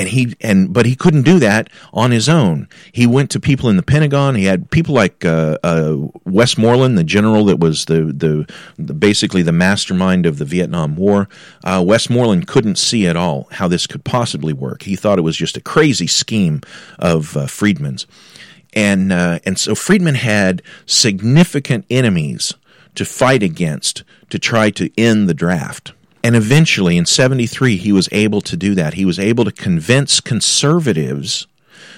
[0.00, 2.68] and he and but he couldn't do that on his own.
[2.90, 4.34] He went to people in the Pentagon.
[4.34, 9.42] He had people like uh, uh, Westmoreland, the general that was the, the, the basically
[9.42, 11.28] the mastermind of the Vietnam War.
[11.62, 14.84] Uh, Westmoreland couldn't see at all how this could possibly work.
[14.84, 16.62] He thought it was just a crazy scheme
[16.98, 18.06] of uh, Friedman's,
[18.72, 22.54] and uh, and so Friedman had significant enemies
[22.94, 25.92] to fight against to try to end the draft.
[26.22, 28.94] And eventually, in 73, he was able to do that.
[28.94, 31.46] He was able to convince conservatives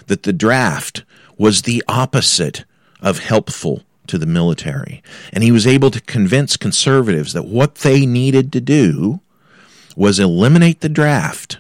[0.07, 1.05] that the draft
[1.37, 2.65] was the opposite
[3.01, 5.03] of helpful to the military.
[5.33, 9.21] And he was able to convince conservatives that what they needed to do
[9.97, 11.59] was eliminate the draft.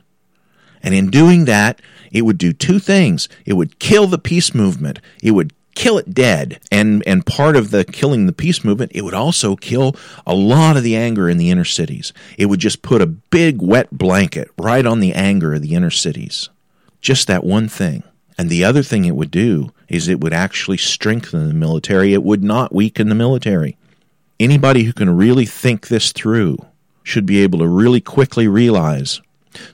[0.82, 3.28] And in doing that, it would do two things.
[3.46, 5.00] It would kill the peace movement.
[5.22, 6.60] It would kill it dead.
[6.70, 10.76] And and part of the killing the peace movement, it would also kill a lot
[10.76, 12.12] of the anger in the inner cities.
[12.38, 15.90] It would just put a big wet blanket right on the anger of the inner
[15.90, 16.48] cities.
[17.00, 18.02] Just that one thing.
[18.38, 22.14] And the other thing it would do is it would actually strengthen the military.
[22.14, 23.76] It would not weaken the military.
[24.40, 26.58] Anybody who can really think this through
[27.02, 29.20] should be able to really quickly realize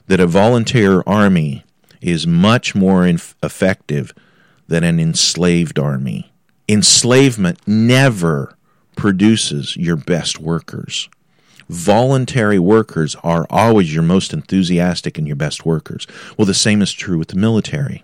[0.07, 1.63] that a volunteer army
[2.01, 4.13] is much more effective
[4.69, 6.31] than an enslaved army.
[6.67, 8.55] Enslavement never
[8.95, 11.09] produces your best workers.
[11.67, 16.07] Voluntary workers are always your most enthusiastic and your best workers.
[16.37, 18.03] Well, the same is true with the military.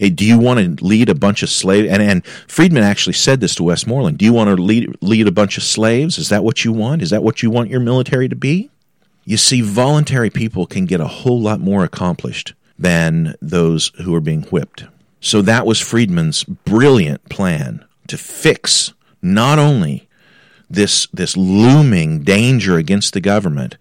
[0.00, 1.88] Eh, do you want to lead a bunch of slaves?
[1.88, 4.18] And, and Friedman actually said this to Westmoreland.
[4.18, 6.18] Do you want to lead, lead a bunch of slaves?
[6.18, 7.02] Is that what you want?
[7.02, 8.70] Is that what you want your military to be?
[9.24, 14.20] You see, voluntary people can get a whole lot more accomplished than those who are
[14.20, 14.84] being whipped.
[15.24, 20.06] So that was Friedman's brilliant plan to fix not only
[20.68, 23.78] this this looming danger against the government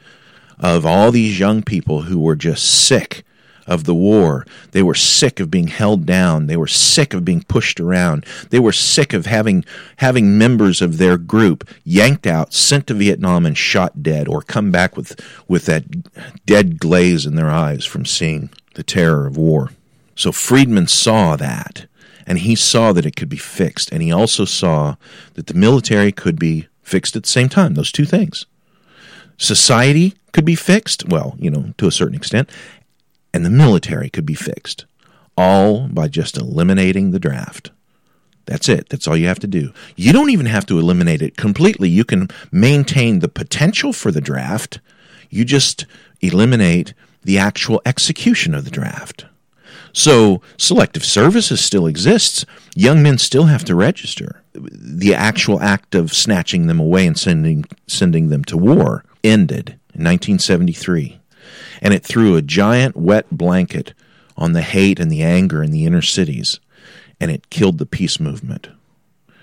[0.58, 3.26] of all these young people who were just sick
[3.68, 4.48] of the war.
[4.72, 6.48] They were sick of being held down.
[6.48, 8.26] They were sick of being pushed around.
[8.50, 9.66] They were sick of having
[9.98, 14.72] having members of their group yanked out, sent to Vietnam and shot dead or come
[14.72, 19.72] back with with that dead glaze in their eyes from seeing the terror of war.
[20.16, 21.88] So Friedman saw that,
[22.26, 24.96] and he saw that it could be fixed, and he also saw
[25.34, 27.74] that the military could be fixed at the same time.
[27.74, 28.46] Those two things.
[29.38, 32.50] Society could be fixed, well, you know, to a certain extent,
[33.34, 34.86] and the military could be fixed,
[35.36, 37.72] all by just eliminating the draft.
[38.46, 38.90] That's it.
[38.90, 39.74] That's all you have to do.
[39.96, 41.90] You don't even have to eliminate it completely.
[41.90, 44.80] You can maintain the potential for the draft.
[45.30, 45.86] You just
[46.22, 49.26] eliminate the actual execution of the draft.
[49.94, 52.46] So selective services still exists.
[52.76, 54.44] Young men still have to register.
[54.54, 60.04] The actual act of snatching them away and sending sending them to war ended in
[60.04, 61.20] 1973.
[61.82, 63.94] And it threw a giant wet blanket
[64.36, 66.60] on the hate and the anger in the inner cities,
[67.20, 68.70] and it killed the peace movement.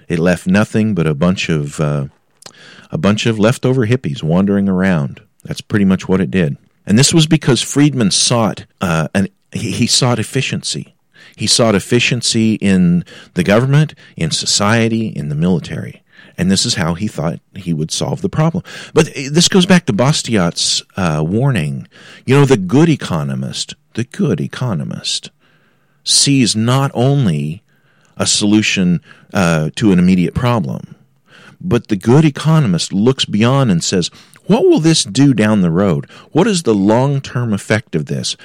[0.09, 2.07] It left nothing but a bunch of uh,
[2.91, 5.21] a bunch of leftover hippies wandering around.
[5.45, 6.57] That's pretty much what it did.
[6.87, 10.95] And this was because Friedman sought uh, an he, he sought efficiency.
[11.37, 16.03] He sought efficiency in the government, in society, in the military.
[16.37, 18.65] And this is how he thought he would solve the problem.
[18.95, 21.87] But this goes back to Bastiat's uh, warning.
[22.25, 25.31] You know, the good economist, the good economist,
[26.05, 27.63] sees not only
[28.17, 30.95] a solution uh, to an immediate problem,
[31.61, 34.11] but the good economist looks beyond and says,
[34.47, 36.11] what will this do down the road?
[36.33, 38.37] What is the long term effect of this?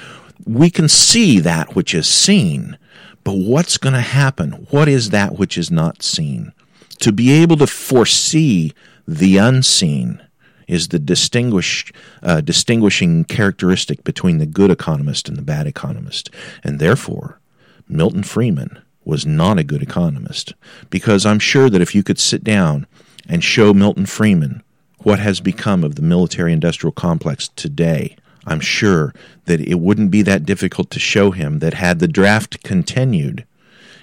[0.46, 2.78] We can see that which is seen,
[3.24, 4.68] but what's going to happen?
[4.70, 6.54] What is that which is not seen?
[7.00, 8.74] To be able to foresee
[9.08, 10.22] the unseen
[10.68, 11.92] is the distinguish,
[12.24, 16.30] uh, distinguishing characteristic between the good economist and the bad economist.
[16.64, 17.40] And therefore,
[17.88, 20.54] Milton Friedman was not a good economist,
[20.90, 22.88] because I'm sure that if you could sit down
[23.30, 24.64] and show Milton Friedman
[25.00, 29.14] what has become of the military industrial complex today, I'm sure
[29.46, 33.46] that it wouldn't be that difficult to show him that had the draft continued,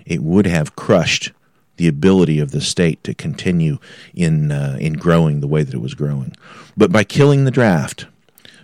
[0.04, 1.32] it would have crushed
[1.76, 3.78] the ability of the state to continue
[4.14, 6.34] in uh, in growing the way that it was growing.
[6.76, 8.06] But by killing the draft,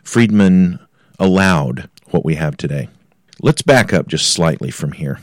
[0.03, 0.79] Friedman
[1.19, 2.89] allowed what we have today.
[3.41, 5.21] Let's back up just slightly from here.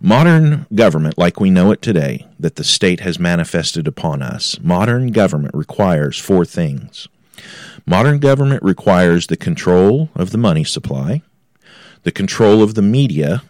[0.00, 5.12] Modern government, like we know it today, that the state has manifested upon us, modern
[5.12, 7.08] government requires four things
[7.86, 11.22] Modern government requires the control of the money supply,
[12.02, 13.42] the control of the media,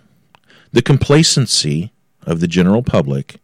[0.73, 1.92] the complacency
[2.27, 3.37] of the general public,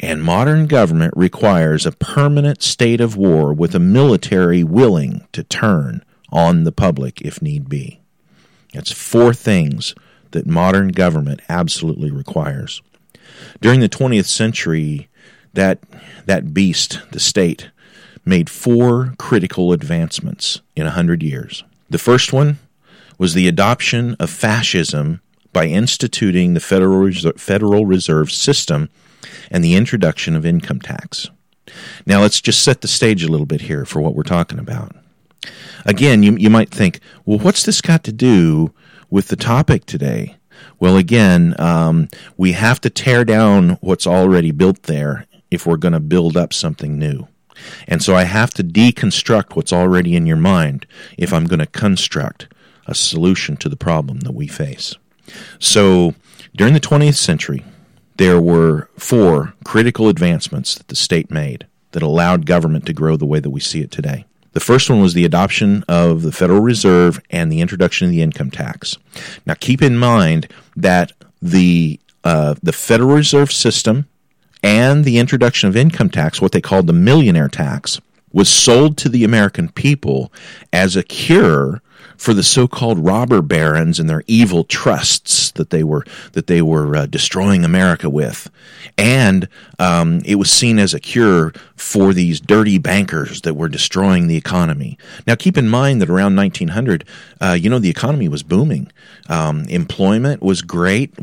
[0.00, 6.02] and modern government requires a permanent state of war with a military willing to turn
[6.32, 8.00] on the public if need be.
[8.72, 9.94] That's four things
[10.30, 12.82] that modern government absolutely requires.
[13.60, 15.08] During the 20th century,
[15.54, 15.80] that,
[16.26, 17.70] that beast, the state,
[18.30, 21.64] made four critical advancements in a hundred years.
[21.90, 22.58] The first one
[23.18, 25.20] was the adoption of fascism
[25.52, 28.88] by instituting the Federal Reserve, Federal Reserve System
[29.50, 31.28] and the introduction of income tax.
[32.06, 34.94] Now, let's just set the stage a little bit here for what we're talking about.
[35.84, 38.72] Again, you, you might think, well, what's this got to do
[39.10, 40.36] with the topic today?
[40.78, 45.94] Well, again, um, we have to tear down what's already built there if we're going
[45.94, 47.26] to build up something new.
[47.86, 50.86] And so I have to deconstruct what's already in your mind
[51.18, 52.48] if I'm going to construct
[52.86, 54.96] a solution to the problem that we face.
[55.58, 56.14] So
[56.56, 57.64] during the 20th century,
[58.16, 63.26] there were four critical advancements that the state made that allowed government to grow the
[63.26, 64.24] way that we see it today.
[64.52, 68.22] The first one was the adoption of the Federal Reserve and the introduction of the
[68.22, 68.98] income tax.
[69.46, 74.06] Now, keep in mind that the uh, the Federal Reserve System
[74.62, 78.00] and the introduction of income tax, what they called the millionaire tax,
[78.32, 80.32] was sold to the American people
[80.72, 81.82] as a cure
[82.20, 86.94] for the so-called robber barons and their evil trusts that they were that they were
[86.94, 88.50] uh, destroying America with,
[88.98, 94.26] and um, it was seen as a cure for these dirty bankers that were destroying
[94.26, 94.98] the economy.
[95.26, 97.06] Now, keep in mind that around 1900,
[97.40, 98.92] uh, you know, the economy was booming.
[99.30, 101.14] Um, employment was great,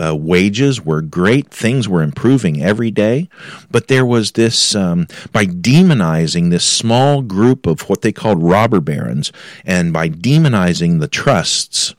[0.00, 3.28] uh, wages were great, things were improving every day.
[3.70, 8.80] But there was this um, by demonizing this small group of what they called robber
[8.80, 9.32] barons,
[9.64, 11.94] and by demonizing the trusts.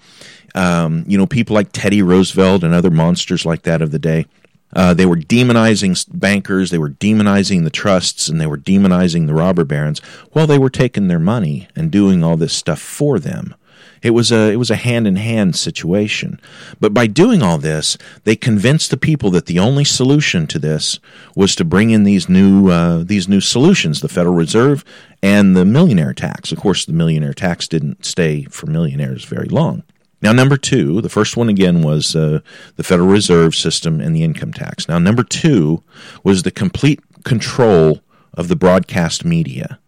[0.56, 4.26] Um, you know, people like Teddy Roosevelt and other monsters like that of the day.
[4.76, 9.34] Uh, they were demonizing bankers, they were demonizing the trusts, and they were demonizing the
[9.34, 10.00] robber barons
[10.34, 13.56] while they were taking their money and doing all this stuff for them.
[14.02, 16.39] It was a it was a hand in hand situation.
[16.80, 21.00] But by doing all this, they convinced the people that the only solution to this
[21.36, 24.84] was to bring in these new uh, these new solutions, the Federal Reserve
[25.22, 26.52] and the millionaire tax.
[26.52, 29.84] Of course, the millionaire tax didn't stay for millionaires very long.
[30.22, 32.39] Now, number two, the first one again was uh,
[32.76, 34.88] the Federal Reserve System and the income tax.
[34.88, 35.84] Now, number two
[36.24, 38.02] was the complete control
[38.34, 39.80] of the broadcast media.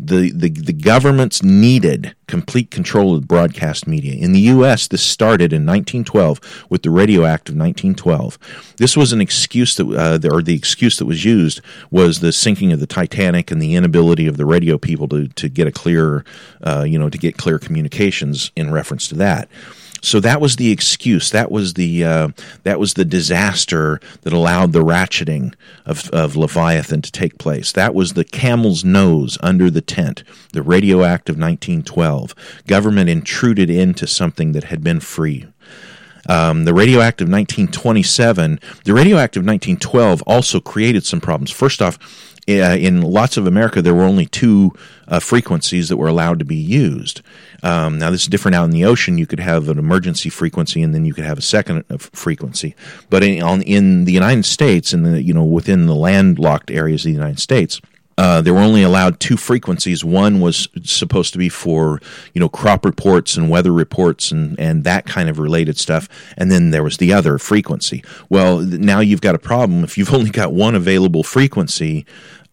[0.00, 4.14] The, the, the governments needed complete control of broadcast media.
[4.14, 8.38] In the U.S., this started in 1912 with the Radio Act of 1912.
[8.76, 12.72] This was an excuse that, uh, or the excuse that was used was the sinking
[12.72, 16.24] of the Titanic and the inability of the radio people to, to get a clear,
[16.62, 19.48] uh, you know, to get clear communications in reference to that.
[20.00, 21.30] So that was the excuse.
[21.30, 22.28] That was the uh,
[22.62, 27.72] that was the disaster that allowed the ratcheting of, of Leviathan to take place.
[27.72, 30.22] That was the camel's nose under the tent.
[30.52, 32.34] The Radio Act of 1912.
[32.66, 35.46] Government intruded into something that had been free.
[36.28, 41.50] Um, the Radio Act of 1927, the Radio Act of 1912 also created some problems.
[41.50, 41.98] First off,
[42.48, 44.72] in lots of America, there were only two
[45.06, 47.20] uh, frequencies that were allowed to be used.
[47.62, 49.18] Um, now, this is different out in the ocean.
[49.18, 52.74] You could have an emergency frequency, and then you could have a second uh, frequency.
[53.10, 57.02] But in, on, in the United States, in the you know within the landlocked areas
[57.02, 57.80] of the United States,
[58.18, 60.04] uh, they were only allowed two frequencies.
[60.04, 62.00] One was supposed to be for
[62.34, 66.50] you know crop reports and weather reports and and that kind of related stuff, and
[66.50, 68.02] then there was the other frequency.
[68.28, 72.04] Well, now you've got a problem if you've only got one available frequency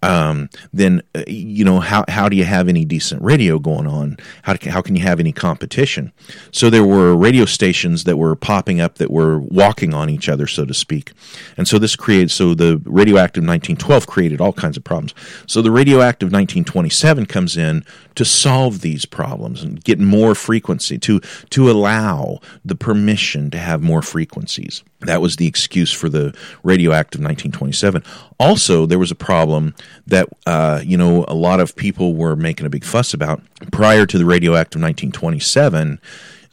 [0.06, 4.18] um, then uh, you know how how do you have any decent radio going on?
[4.44, 6.12] How how can you have any competition?
[6.52, 10.48] So there were radio stations that were popping up that were walking on each other,
[10.48, 11.14] so to speak,
[11.58, 15.14] and so this created so the Radio Act of 1912 created all kinds of problems.
[15.48, 17.84] So the Radio Act of 1927 comes in
[18.16, 23.82] to solve these problems and get more frequency to to allow the permission to have
[23.82, 24.84] more frequencies.
[25.06, 28.04] That was the excuse for the Radio Act of 1927.
[28.40, 29.76] Also, there was a problem
[30.08, 33.42] that uh, you know a lot of people were making a big fuss about
[33.72, 36.00] prior to the Radio Act of 1927.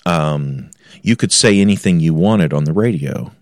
[0.07, 0.70] Um,
[1.03, 3.32] you could say anything you wanted on the radio.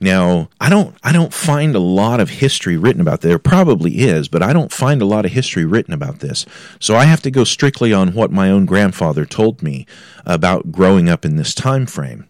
[0.00, 3.28] Now, I don't I don't find a lot of history written about this.
[3.28, 6.46] There probably is, but I don't find a lot of history written about this.
[6.80, 9.86] So I have to go strictly on what my own grandfather told me
[10.24, 12.28] about growing up in this time frame.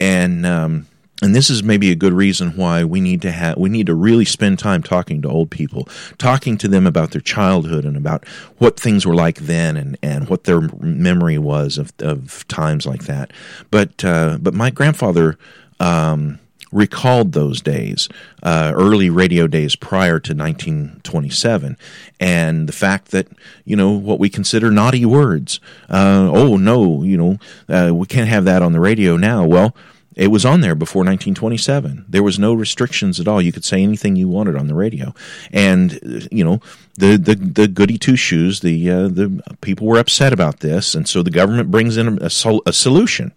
[0.00, 0.86] And um,
[1.20, 3.94] and this is maybe a good reason why we need to have we need to
[3.94, 8.26] really spend time talking to old people talking to them about their childhood and about
[8.58, 13.04] what things were like then and, and what their memory was of, of times like
[13.04, 13.32] that
[13.70, 15.36] but uh, but my grandfather
[15.80, 16.38] um,
[16.72, 18.08] recalled those days,
[18.42, 21.76] uh, early radio days prior to 1927,
[22.20, 23.28] and the fact that
[23.64, 25.60] you know what we consider naughty words.
[25.88, 27.38] Uh, oh no, you know
[27.68, 29.44] uh, we can't have that on the radio now.
[29.44, 29.74] Well,
[30.18, 32.04] it was on there before 1927.
[32.08, 33.40] There was no restrictions at all.
[33.40, 35.14] You could say anything you wanted on the radio,
[35.52, 36.60] and you know
[36.96, 38.60] the the, the goody two shoes.
[38.60, 42.30] The uh, the people were upset about this, and so the government brings in a,
[42.30, 43.32] sol- a solution.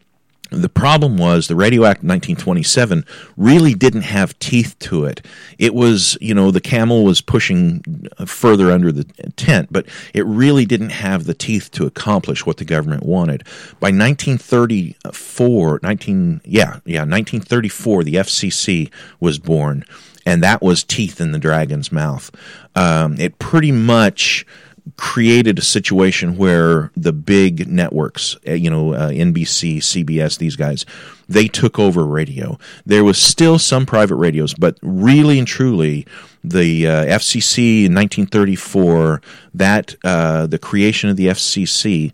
[0.52, 3.06] The problem was the Radio Act 1927
[3.38, 5.26] really didn't have teeth to it.
[5.58, 7.82] It was, you know, the camel was pushing
[8.26, 9.06] further under the
[9.38, 13.46] tent, but it really didn't have the teeth to accomplish what the government wanted.
[13.80, 18.92] By 1934, 19 yeah, yeah, 1934 the FCC
[19.22, 19.86] was born
[20.26, 22.30] and that was teeth in the dragon's mouth.
[22.76, 24.46] Um, it pretty much
[24.98, 30.86] created a situation where the big networks, uh, you know, uh, NBC, CBS, these guys,
[31.30, 32.58] they took over radio.
[32.86, 36.06] There was still some private radios, but really and truly,
[36.44, 39.22] the uh, FCC in 1934,
[39.54, 42.14] that uh, the creation of the FCC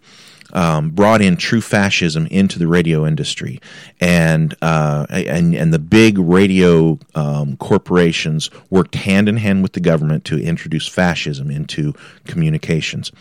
[0.58, 3.62] um, brought in true fascism into the radio industry,
[4.02, 9.80] and uh, and and the big radio um, corporations worked hand in hand with the
[9.80, 11.94] government to introduce fascism into
[12.26, 13.12] communications.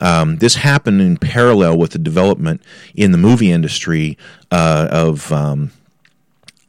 [0.00, 2.62] Um, this happened in parallel with the development
[2.94, 4.16] in the movie industry
[4.50, 5.30] uh, of.
[5.30, 5.72] Um,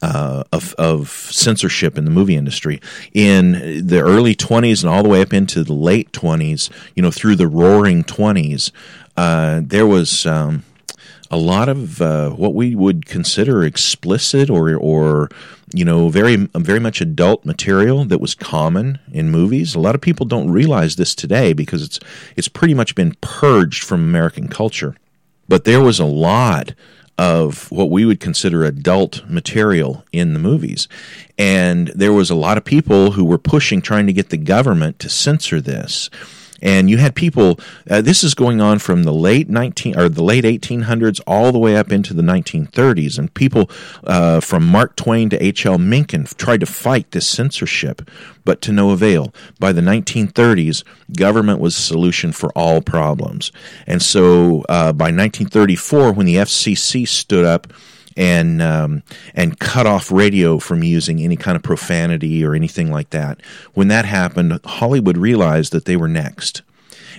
[0.02, 2.80] uh, of, of censorship in the movie industry
[3.12, 7.10] in the early 20s and all the way up into the late 20s, you know,
[7.10, 8.72] through the roaring 20s,
[9.16, 10.64] uh, there was um,
[11.30, 15.28] a lot of uh, what we would consider explicit or or
[15.72, 19.74] you know very very much adult material that was common in movies.
[19.74, 22.00] A lot of people don't realize this today because it's
[22.36, 24.96] it's pretty much been purged from American culture.
[25.48, 26.74] But there was a lot
[27.18, 30.88] of what we would consider adult material in the movies.
[31.36, 34.98] And there was a lot of people who were pushing, trying to get the government
[35.00, 36.08] to censor this
[36.62, 37.58] and you had people.
[37.88, 41.52] Uh, this is going on from the late nineteen or the late eighteen hundreds all
[41.52, 43.70] the way up into the nineteen thirties, and people
[44.04, 45.66] uh, from Mark Twain to H.
[45.66, 45.78] L.
[45.78, 48.08] Mencken tried to fight this censorship,
[48.44, 49.32] but to no avail.
[49.58, 50.84] By the nineteen thirties,
[51.16, 53.52] government was the solution for all problems,
[53.86, 57.72] and so uh, by nineteen thirty four, when the FCC stood up
[58.16, 59.02] and um,
[59.34, 63.40] and cut off radio from using any kind of profanity or anything like that.
[63.74, 66.62] When that happened, Hollywood realized that they were next.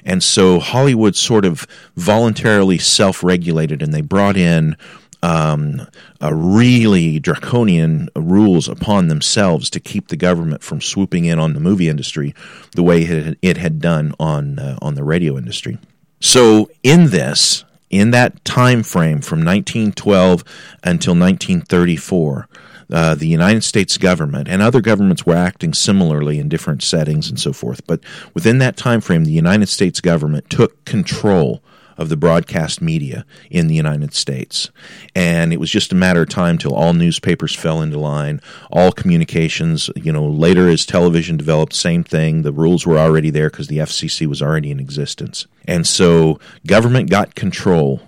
[0.04, 4.76] And so Hollywood sort of voluntarily self regulated and they brought in
[5.24, 5.88] um,
[6.22, 11.89] really draconian rules upon themselves to keep the government from swooping in on the movie
[11.89, 12.34] industry
[12.76, 15.78] the way it, it had done on uh, on the radio industry.
[16.20, 20.44] So in this, in that time frame from 1912
[20.84, 22.48] until 1934,
[22.92, 27.39] uh, the United States government and other governments were acting similarly in different settings and
[27.39, 27.86] so forth.
[27.86, 28.02] But
[28.34, 31.62] within that time frame, the United States government took control
[32.02, 34.72] of the broadcast media in the United States.
[35.16, 38.41] And it was just a matter of time till all newspapers fell into line,
[38.72, 42.41] all communications, you know, later as television developed, same thing.
[42.41, 45.45] The rules were already there because the FCC was already in existence.
[45.68, 48.02] And so government got control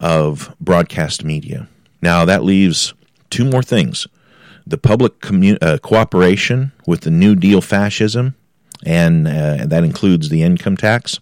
[0.00, 1.68] of broadcast media.
[2.02, 2.92] Now that leaves
[3.30, 4.06] two more things
[4.66, 5.14] the public
[5.62, 8.34] uh, cooperation with the New Deal fascism,
[8.84, 11.20] and uh, that includes the income tax,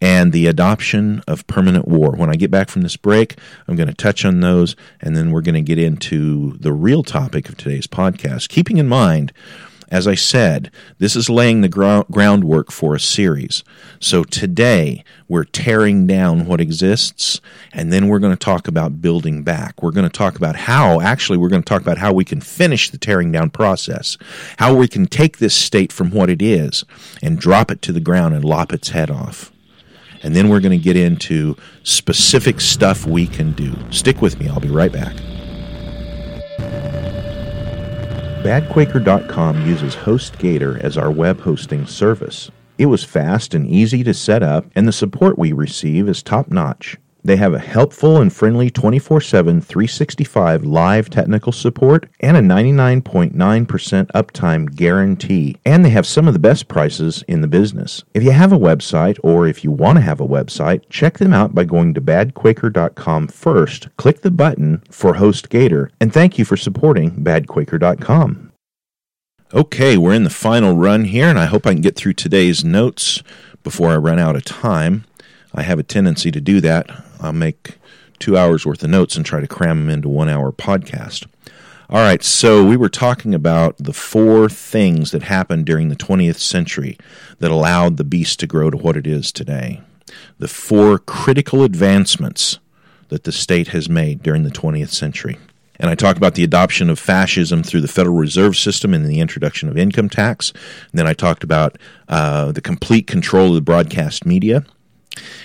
[0.00, 2.12] and the adoption of permanent war.
[2.12, 3.36] When I get back from this break,
[3.68, 7.02] I'm going to touch on those, and then we're going to get into the real
[7.02, 9.32] topic of today's podcast, keeping in mind
[9.90, 13.64] as I said, this is laying the groundwork for a series.
[13.98, 17.40] So today, we're tearing down what exists,
[17.72, 19.82] and then we're going to talk about building back.
[19.82, 22.40] We're going to talk about how, actually, we're going to talk about how we can
[22.40, 24.16] finish the tearing down process,
[24.58, 26.84] how we can take this state from what it is
[27.20, 29.50] and drop it to the ground and lop its head off.
[30.22, 33.74] And then we're going to get into specific stuff we can do.
[33.90, 35.16] Stick with me, I'll be right back.
[38.42, 42.50] BadQuaker.com uses HostGator as our web hosting service.
[42.78, 46.50] It was fast and easy to set up, and the support we receive is top
[46.50, 46.96] notch.
[47.22, 53.32] They have a helpful and friendly 24 7, 365 live technical support and a 99.9%
[54.12, 55.56] uptime guarantee.
[55.64, 58.04] And they have some of the best prices in the business.
[58.14, 61.32] If you have a website or if you want to have a website, check them
[61.32, 63.94] out by going to badquaker.com first.
[63.96, 68.52] Click the button for HostGator, and thank you for supporting badquaker.com.
[69.52, 72.64] Okay, we're in the final run here, and I hope I can get through today's
[72.64, 73.22] notes
[73.64, 75.04] before I run out of time.
[75.52, 76.88] I have a tendency to do that.
[77.20, 77.78] I'll make
[78.18, 81.26] two hours worth of notes and try to cram them into one hour podcast.
[81.88, 86.38] All right, so we were talking about the four things that happened during the 20th
[86.38, 86.96] century
[87.40, 89.80] that allowed the beast to grow to what it is today.
[90.38, 92.60] The four critical advancements
[93.08, 95.36] that the state has made during the 20th century.
[95.80, 99.18] And I talked about the adoption of fascism through the Federal Reserve System and the
[99.18, 100.52] introduction of income tax.
[100.52, 101.76] And then I talked about
[102.08, 104.64] uh, the complete control of the broadcast media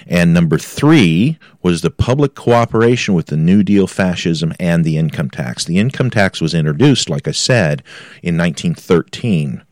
[0.07, 5.30] and number three was the public cooperation with the New Deal fascism and the income
[5.30, 5.65] tax.
[5.65, 7.84] The income tax was introduced, like I said,
[8.21, 9.63] in 1913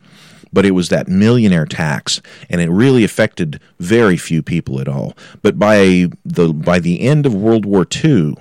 [0.53, 5.17] but it was that millionaire tax, and it really affected very few people at all.
[5.41, 8.35] But by the by the end of World War II,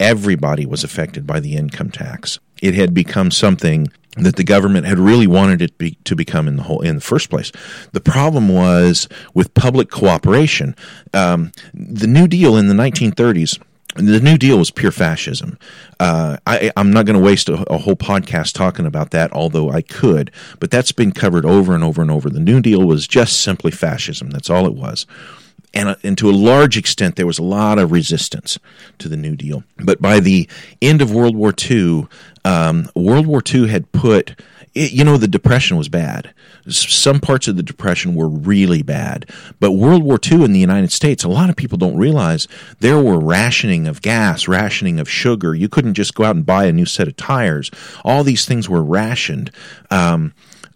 [0.00, 2.40] everybody was affected by the income tax.
[2.60, 6.56] It had become something that the government had really wanted it be, to become in
[6.56, 7.50] the whole in the first place.
[7.92, 10.76] The problem was with public cooperation.
[11.14, 13.60] Um, the New Deal in the 1930s.
[13.94, 15.58] The New Deal was pure fascism.
[16.00, 19.70] Uh, I, am not going to waste a, a, whole podcast talking about that, although
[19.70, 20.30] I could.
[20.60, 22.30] But that's been covered over and over and over.
[22.30, 24.30] The New Deal was just simply fascism.
[24.30, 25.06] That's all it was
[25.74, 28.58] and, uh, and to a large extent, there was a lot of resistance
[28.98, 29.64] to the New Deal.
[29.78, 30.48] But by the
[30.80, 32.06] end of World War II,
[32.44, 34.34] um, World War II had put
[34.74, 36.32] it, you know, the Depression was bad.
[36.66, 39.28] Some parts of the Depression were really bad.
[39.60, 42.48] But World War II in the United States, a lot of people don't realize
[42.80, 45.54] there were rationing of gas, rationing of sugar.
[45.54, 47.70] You couldn't just go out and buy a new set of tires.
[48.04, 49.50] All these things were rationed.
[49.90, 50.32] Um,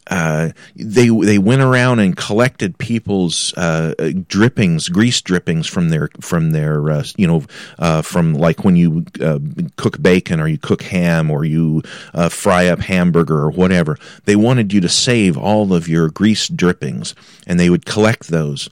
[0.09, 3.94] uh, they they went around and collected people's uh,
[4.28, 7.44] drippings, grease drippings from their from their uh, you know
[7.78, 9.38] uh, from like when you uh,
[9.76, 11.82] cook bacon or you cook ham or you
[12.30, 13.98] fry up hamburger or whatever.
[14.24, 17.14] They wanted you to save all of your grease drippings,
[17.46, 18.68] and they would collect those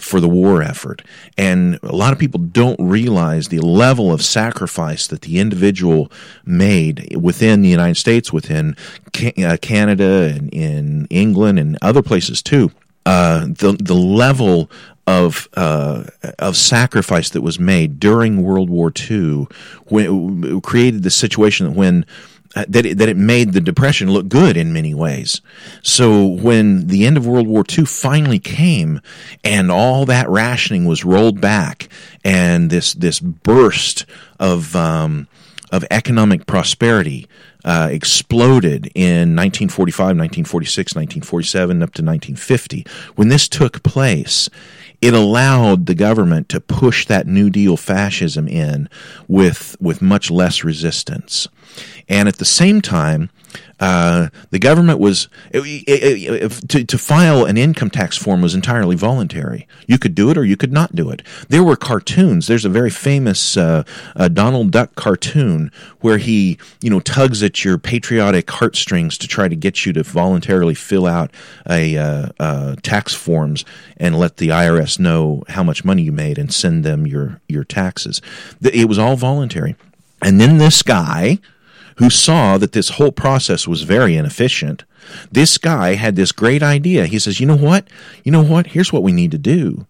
[0.00, 1.02] for the war effort.
[1.36, 6.10] And a lot of people don't realize the level of sacrifice that the individual
[6.44, 8.76] made within the United States, within
[9.12, 12.70] Canada and in England and other places too.
[13.06, 14.70] Uh, the the level
[15.06, 16.04] of uh,
[16.38, 19.46] of sacrifice that was made during World War II
[19.86, 22.37] when, created the situation that when uh,
[22.68, 25.40] that it, that it made the depression look good in many ways.
[25.82, 29.00] So when the end of World War II finally came,
[29.44, 31.88] and all that rationing was rolled back,
[32.24, 34.06] and this this burst
[34.38, 35.28] of um,
[35.70, 37.28] of economic prosperity
[37.64, 42.86] uh, exploded in 1945, 1946, 1947, up to 1950.
[43.16, 44.48] When this took place,
[45.00, 48.88] it allowed the government to push that New Deal fascism in
[49.28, 51.48] with with much less resistance.
[52.08, 53.30] And at the same time,
[53.80, 58.54] uh, the government was it, it, it, to, to file an income tax form was
[58.54, 59.68] entirely voluntary.
[59.86, 61.22] You could do it or you could not do it.
[61.48, 62.46] There were cartoons.
[62.46, 63.84] There's a very famous uh,
[64.16, 65.70] uh, Donald Duck cartoon
[66.00, 70.02] where he you know tugs at your patriotic heartstrings to try to get you to
[70.02, 71.30] voluntarily fill out
[71.68, 73.64] a uh, uh, tax forms
[73.96, 77.64] and let the IRS know how much money you made and send them your your
[77.64, 78.20] taxes.
[78.60, 79.76] It was all voluntary.
[80.20, 81.38] And then this guy
[81.98, 84.84] who saw that this whole process was very inefficient,
[85.32, 87.06] this guy had this great idea.
[87.06, 87.88] He says, you know what?
[88.24, 88.68] You know what?
[88.68, 89.86] Here's what we need to do.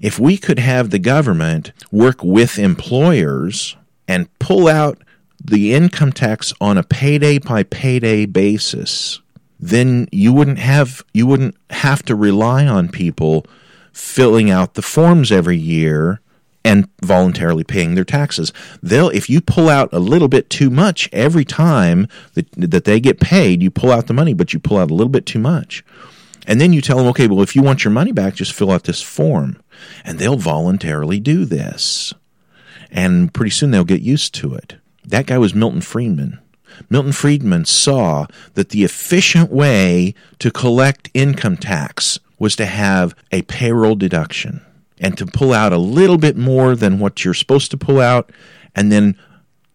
[0.00, 3.74] If we could have the government work with employers
[4.06, 5.02] and pull out
[5.42, 9.20] the income tax on a payday by payday basis,
[9.58, 13.46] then you wouldn't have you wouldn't have to rely on people
[13.92, 16.20] filling out the forms every year
[16.66, 18.52] and voluntarily paying their taxes.
[18.82, 22.98] They'll if you pull out a little bit too much every time that that they
[22.98, 25.38] get paid, you pull out the money, but you pull out a little bit too
[25.38, 25.84] much.
[26.44, 28.72] And then you tell them, okay, well, if you want your money back, just fill
[28.72, 29.62] out this form.
[30.04, 32.12] And they'll voluntarily do this.
[32.90, 34.76] And pretty soon they'll get used to it.
[35.04, 36.40] That guy was Milton Friedman.
[36.90, 43.42] Milton Friedman saw that the efficient way to collect income tax was to have a
[43.42, 44.65] payroll deduction
[45.00, 48.30] and to pull out a little bit more than what you're supposed to pull out
[48.74, 49.16] and then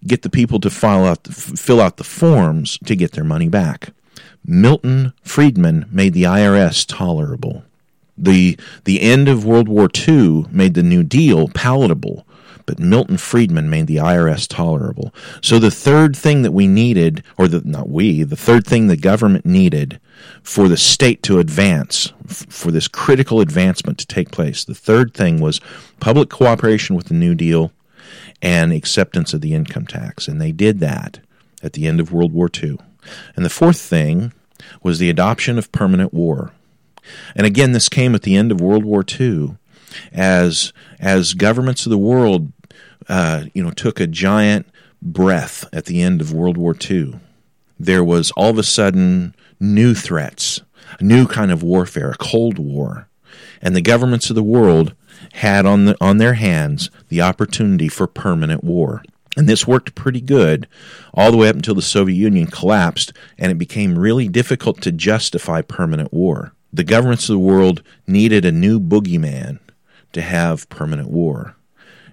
[0.06, 3.50] get the people to file out the, fill out the forms to get their money
[3.50, 3.94] back.
[4.46, 7.64] Milton Friedman made the IRS tolerable.
[8.18, 12.26] The the end of World War II made the New Deal palatable,
[12.72, 15.14] but Milton Friedman made the IRS tolerable.
[15.42, 18.96] So the third thing that we needed, or the, not we, the third thing the
[18.96, 20.00] government needed
[20.42, 25.14] for the state to advance, f- for this critical advancement to take place, the third
[25.14, 25.60] thing was
[26.00, 27.74] public cooperation with the New Deal
[28.42, 30.30] and acceptance of the income tax.
[30.30, 31.20] And they did that
[31.62, 32.78] at the end of World War II.
[33.36, 34.32] And the fourth thing
[34.82, 36.54] was the adoption of permanent war.
[37.36, 39.58] And again, this came at the end of World War II
[40.12, 42.52] as as governments of the world,
[43.12, 44.66] uh, you know, took a giant
[45.02, 47.20] breath at the end of World War II.
[47.78, 50.62] There was all of a sudden new threats,
[50.98, 53.10] a new kind of warfare, a Cold War,
[53.62, 54.96] and the governments of the world
[55.34, 59.04] had on the, on their hands the opportunity for permanent war.
[59.36, 60.68] And this worked pretty good
[61.14, 64.92] all the way up until the Soviet Union collapsed and it became really difficult to
[64.92, 66.54] justify permanent war.
[66.72, 69.60] The governments of the world needed a new boogeyman
[70.14, 71.58] to have permanent war.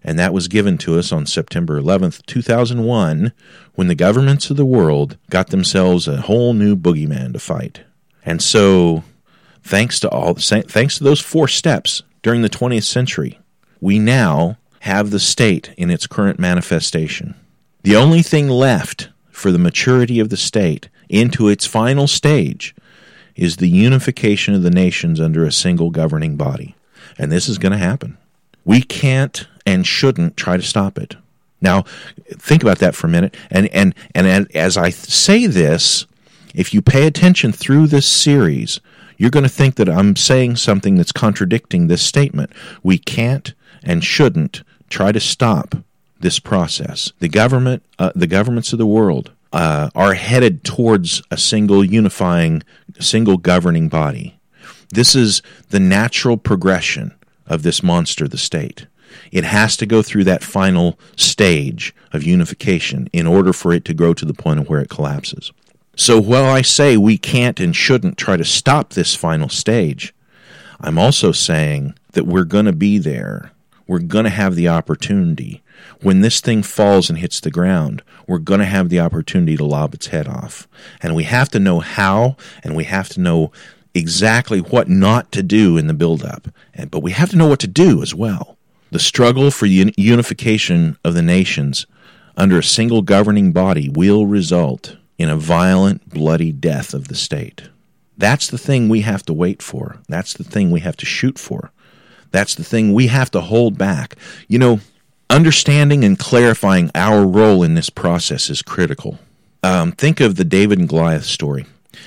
[0.04, 3.32] And that was given to us on September 11th, 2001,
[3.74, 7.82] when the governments of the world got themselves a whole new boogeyman to fight.
[8.24, 9.04] And so,
[9.62, 13.38] thanks to all thanks to those four steps during the 20th century,
[13.80, 17.34] we now have the state in its current manifestation.
[17.82, 22.74] The only thing left for the maturity of the state into its final stage
[23.34, 26.74] is the unification of the nations under a single governing body.
[27.16, 28.18] And this is going to happen.
[28.68, 31.16] We can't and shouldn't try to stop it.
[31.62, 31.84] Now,
[32.32, 33.34] think about that for a minute.
[33.50, 36.06] And, and, and as I say this,
[36.54, 38.80] if you pay attention through this series,
[39.16, 42.52] you're going to think that I'm saying something that's contradicting this statement.
[42.82, 45.74] We can't and shouldn't try to stop
[46.20, 47.10] this process.
[47.20, 52.62] The government, uh, the governments of the world, uh, are headed towards a single unifying,
[53.00, 54.38] single governing body.
[54.90, 55.40] This is
[55.70, 57.14] the natural progression
[57.48, 58.86] of this monster, the state.
[59.32, 63.94] It has to go through that final stage of unification in order for it to
[63.94, 65.52] grow to the point of where it collapses.
[65.96, 70.14] So while I say we can't and shouldn't try to stop this final stage,
[70.80, 73.50] I'm also saying that we're going to be there.
[73.86, 75.62] We're going to have the opportunity.
[76.02, 79.64] When this thing falls and hits the ground, we're going to have the opportunity to
[79.64, 80.68] lob its head off.
[81.02, 83.50] And we have to know how, and we have to know
[83.98, 86.48] exactly what not to do in the buildup,
[86.90, 88.56] but we have to know what to do as well.
[88.90, 91.86] The struggle for unification of the nations
[92.36, 97.68] under a single governing body will result in a violent, bloody death of the state.
[98.16, 99.98] That's the thing we have to wait for.
[100.08, 101.70] That's the thing we have to shoot for.
[102.30, 104.16] That's the thing we have to hold back.
[104.48, 104.80] You know,
[105.30, 109.18] understanding and clarifying our role in this process is critical.
[109.62, 111.66] Um, think of the David and Goliath story.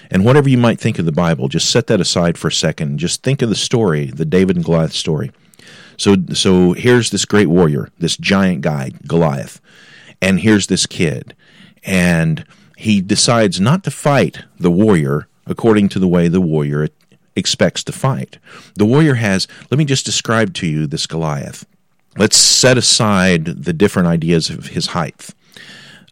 [0.09, 2.97] And whatever you might think of the Bible, just set that aside for a second.
[2.97, 5.31] Just think of the story, the David and Goliath story.
[5.97, 9.61] So, so here's this great warrior, this giant guy, Goliath,
[10.21, 11.35] And here's this kid,
[11.83, 12.45] and
[12.77, 16.89] he decides not to fight the warrior according to the way the warrior
[17.35, 18.37] expects to fight.
[18.75, 21.65] The warrior has, let me just describe to you this Goliath.
[22.17, 25.29] Let's set aside the different ideas of his height.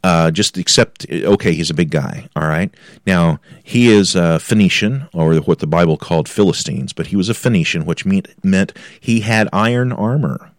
[0.02, 2.74] Uh, just accept, okay, he's a big guy, all right?
[3.06, 7.34] Now, he is a Phoenician, or what the Bible called Philistines, but he was a
[7.34, 10.52] Phoenician, which meant, meant he had iron armor.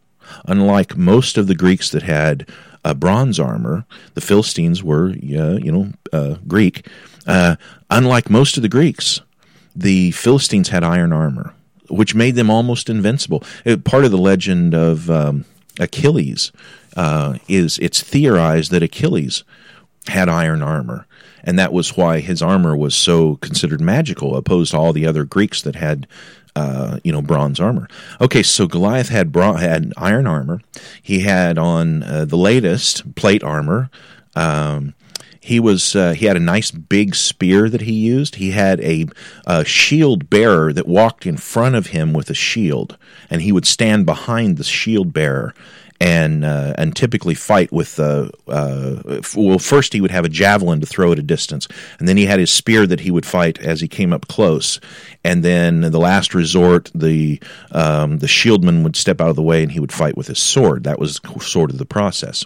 [0.45, 2.47] Unlike most of the Greeks that had
[2.84, 3.84] uh, bronze armor,
[4.14, 6.86] the Philistines were, uh, you know, uh, Greek.
[7.26, 7.57] Uh,
[7.91, 9.20] unlike most of the Greeks,
[9.74, 11.55] the Philistines had iron armor,
[11.88, 13.43] which made them almost invincible.
[13.64, 15.45] Uh, part of the legend of um,
[15.78, 16.53] Achilles
[16.97, 19.45] uh, is it's theorized that Achilles
[20.07, 21.07] had iron armor,
[21.45, 25.24] and that was why his armor was so considered magical, opposed to all the other
[25.24, 26.07] Greeks that had.
[26.57, 27.86] Uh, you know, bronze armor.
[28.20, 30.61] Okay, so Goliath had had iron armor.
[31.01, 33.88] He had on uh, the latest plate armor.
[34.34, 34.95] Um,
[35.41, 38.36] he was uh, he had a nice big spear that he used.
[38.36, 39.07] He had a,
[39.47, 42.99] a, shield bearer that walked in front of him with a shield,
[43.30, 45.55] and he would stand behind the shield bearer
[46.01, 50.80] and uh, and typically fight with uh, uh, well first he would have a javelin
[50.80, 53.59] to throw at a distance and then he had his spear that he would fight
[53.61, 54.80] as he came up close
[55.24, 57.40] and then the last resort the
[57.72, 60.38] um, the shieldman would step out of the way and he would fight with his
[60.38, 60.84] sword.
[60.84, 62.44] That was sort of the process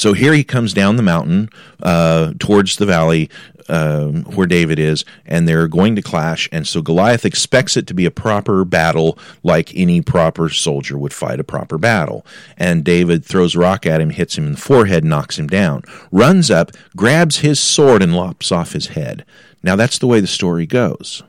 [0.00, 1.50] so here he comes down the mountain
[1.82, 3.30] uh, towards the valley
[3.68, 6.48] um, where David is, and they're going to clash.
[6.50, 11.12] And so Goliath expects it to be a proper battle, like any proper soldier would
[11.12, 12.26] fight a proper battle.
[12.56, 15.84] And David throws a rock at him, hits him in the forehead, knocks him down,
[16.10, 19.24] runs up, grabs his sword, and lops off his head.
[19.62, 21.22] Now that's the way the story goes.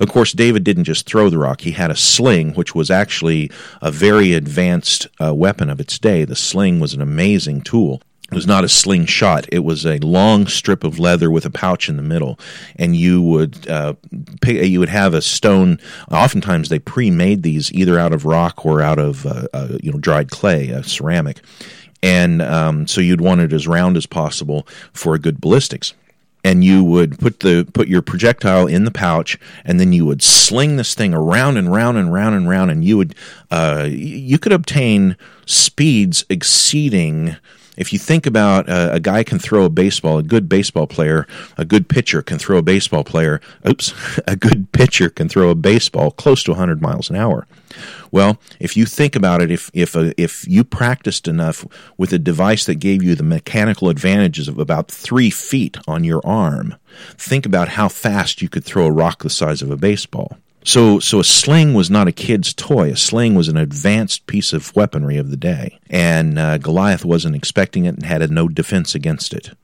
[0.00, 3.50] Of course, David didn't just throw the rock, he had a sling, which was actually
[3.80, 6.24] a very advanced uh, weapon of its day.
[6.24, 8.02] The sling was an amazing tool.
[8.30, 9.46] It was not a slingshot.
[9.52, 12.40] It was a long strip of leather with a pouch in the middle,
[12.74, 13.94] and you would uh,
[14.44, 15.78] you would have a stone.
[16.10, 19.98] Oftentimes, they pre-made these either out of rock or out of uh, uh, you know
[19.98, 21.40] dried clay, uh, ceramic,
[22.02, 25.94] and um, so you'd want it as round as possible for a good ballistics
[26.46, 30.22] and you would put the put your projectile in the pouch and then you would
[30.22, 33.16] sling this thing around and round and round and round and you would
[33.50, 37.34] uh, you could obtain speeds exceeding
[37.76, 41.26] if you think about uh, a guy can throw a baseball, a good baseball player,
[41.56, 43.92] a good pitcher can throw a baseball player, oops,
[44.26, 47.46] a good pitcher can throw a baseball close to 100 miles an hour.
[48.10, 51.66] Well, if you think about it, if if uh, if you practiced enough
[51.98, 56.24] with a device that gave you the mechanical advantages of about three feet on your
[56.24, 56.76] arm,
[57.18, 60.38] think about how fast you could throw a rock the size of a baseball.
[60.66, 62.90] So, so a sling was not a kid's toy.
[62.90, 67.36] A sling was an advanced piece of weaponry of the day, and uh, Goliath wasn't
[67.36, 69.56] expecting it and had no defense against it.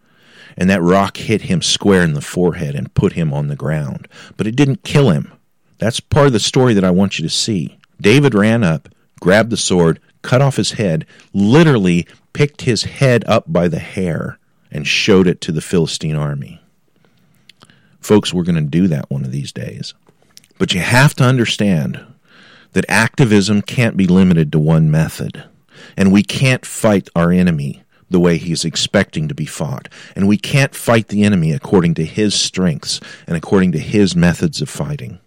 [0.57, 4.07] And that rock hit him square in the forehead and put him on the ground,
[4.37, 5.33] but it didn't kill him.
[5.79, 7.79] That's part of the story that I want you to see.
[8.01, 8.89] David ran up,
[9.19, 14.39] grabbed the sword, cut off his head, literally picked his head up by the hair,
[14.71, 16.63] and showed it to the Philistine army.
[18.01, 19.95] Folks, we're going to do that one of these days.
[20.63, 22.07] But you have to understand
[22.71, 25.43] that activism can't be limited to one method.
[25.97, 29.89] And we can't fight our enemy the way he's expecting to be fought.
[30.15, 34.63] And we can't fight the enemy according to his strengths and according to his methods
[34.63, 35.19] of fighting.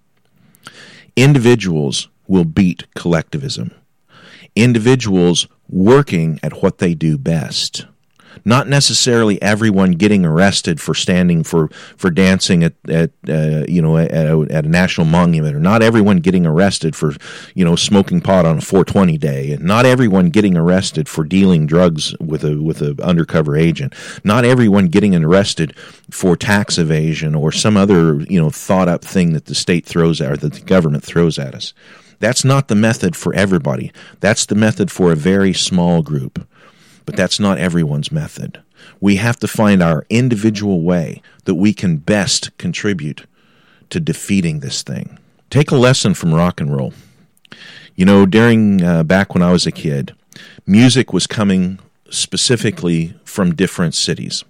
[1.17, 3.71] Individuals will beat collectivism.
[4.55, 7.87] Individuals working at what they do best
[8.43, 13.97] not necessarily everyone getting arrested for standing for for dancing at at uh, you know
[13.97, 17.13] at a, at a national monument, or not everyone getting arrested for
[17.53, 21.65] you know smoking pot on a 420 day, and not everyone getting arrested for dealing
[21.65, 25.77] drugs with a with an undercover agent, not everyone getting arrested
[26.09, 30.19] for tax evasion or some other you know thought up thing that the state throws
[30.21, 31.73] at or that the government throws at us.
[32.19, 33.91] That's not the method for everybody.
[34.19, 36.47] That's the method for a very small group.
[37.05, 38.61] But that's not everyone's method.
[38.99, 43.25] We have to find our individual way that we can best contribute
[43.89, 45.19] to defeating this thing.
[45.49, 46.93] Take a lesson from rock and roll.
[47.95, 50.15] You know, during uh, back when I was a kid,
[50.65, 51.79] music was coming
[52.09, 54.43] specifically from different cities.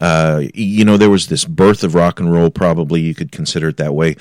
[0.00, 3.68] Uh, you know, there was this birth of rock and roll, probably you could consider
[3.68, 4.14] it that way,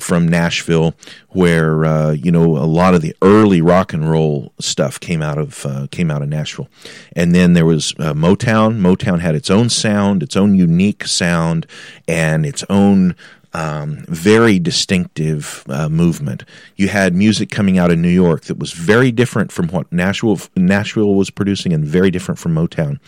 [0.00, 0.94] from Nashville,
[1.30, 5.38] where uh, you know a lot of the early rock and roll stuff came out
[5.38, 6.68] of uh, came out of Nashville,
[7.14, 8.80] and then there was uh, Motown.
[8.80, 11.66] Motown had its own sound, its own unique sound,
[12.08, 13.14] and its own
[13.52, 16.44] um, very distinctive uh, movement.
[16.76, 20.38] You had music coming out of New York that was very different from what Nashville
[20.56, 22.98] Nashville was producing, and very different from Motown.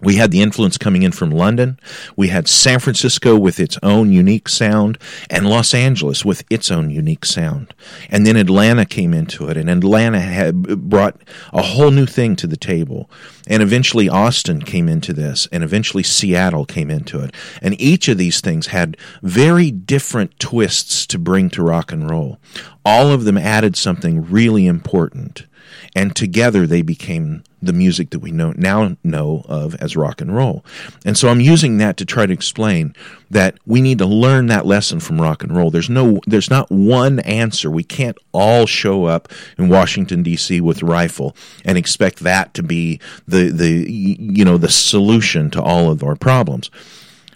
[0.00, 1.78] We had the influence coming in from London.
[2.14, 4.96] We had San Francisco with its own unique sound
[5.28, 7.74] and Los Angeles with its own unique sound.
[8.08, 11.20] And then Atlanta came into it and Atlanta had brought
[11.52, 13.10] a whole new thing to the table.
[13.48, 17.34] And eventually Austin came into this and eventually Seattle came into it.
[17.60, 22.38] And each of these things had very different twists to bring to rock and roll.
[22.84, 25.46] All of them added something really important
[25.94, 30.34] and together they became the music that we know now know of as rock and
[30.34, 30.64] roll.
[31.04, 32.94] And so I'm using that to try to explain
[33.30, 35.70] that we need to learn that lesson from rock and roll.
[35.70, 37.70] There's no there's not one answer.
[37.70, 39.28] We can't all show up
[39.58, 44.68] in Washington DC with rifle and expect that to be the the you know the
[44.68, 46.70] solution to all of our problems.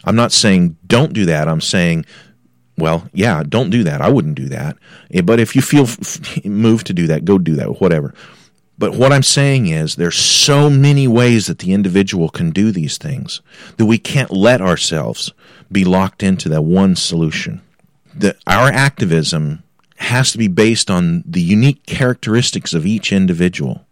[0.04, 1.48] I'm not saying don't do that.
[1.48, 2.04] I'm saying
[2.78, 4.00] well, yeah, don't do that.
[4.00, 4.76] I wouldn't do that.
[5.24, 5.86] But if you feel
[6.44, 8.14] moved to do that, go do that, whatever.
[8.78, 12.98] But what I'm saying is there's so many ways that the individual can do these
[12.98, 13.40] things
[13.76, 15.32] that we can't let ourselves
[15.70, 17.62] be locked into that one solution.
[18.14, 19.62] That our activism
[19.96, 23.86] has to be based on the unique characteristics of each individual.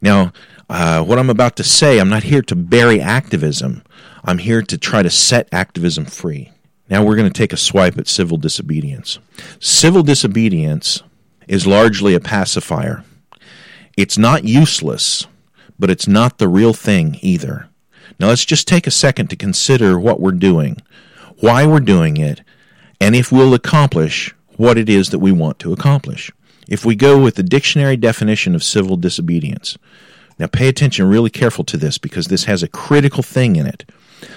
[0.00, 0.32] Now,
[0.68, 3.82] uh, what I'm about to say, I'm not here to bury activism.
[4.24, 6.50] I'm here to try to set activism free.
[6.88, 9.18] Now we're going to take a swipe at civil disobedience.
[9.60, 11.02] Civil disobedience
[11.46, 13.04] is largely a pacifier.
[13.96, 15.26] It's not useless,
[15.78, 17.68] but it's not the real thing either.
[18.18, 20.78] Now let's just take a second to consider what we're doing,
[21.40, 22.40] why we're doing it,
[23.00, 26.30] and if we'll accomplish what it is that we want to accomplish.
[26.68, 29.76] If we go with the dictionary definition of civil disobedience,
[30.38, 33.84] now pay attention really careful to this because this has a critical thing in it.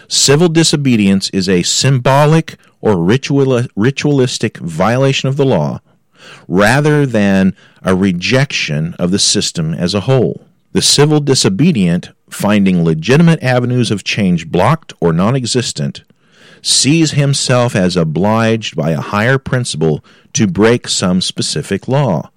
[0.08, 5.80] Civil disobedience is a symbolic or ritual, ritualistic violation of the law
[6.48, 10.46] rather than a rejection of the system as a whole.
[10.72, 16.04] The civil disobedient, finding legitimate avenues of change blocked or non existent,
[16.62, 20.04] sees himself as obliged by a higher principle
[20.34, 22.32] to break some specific law.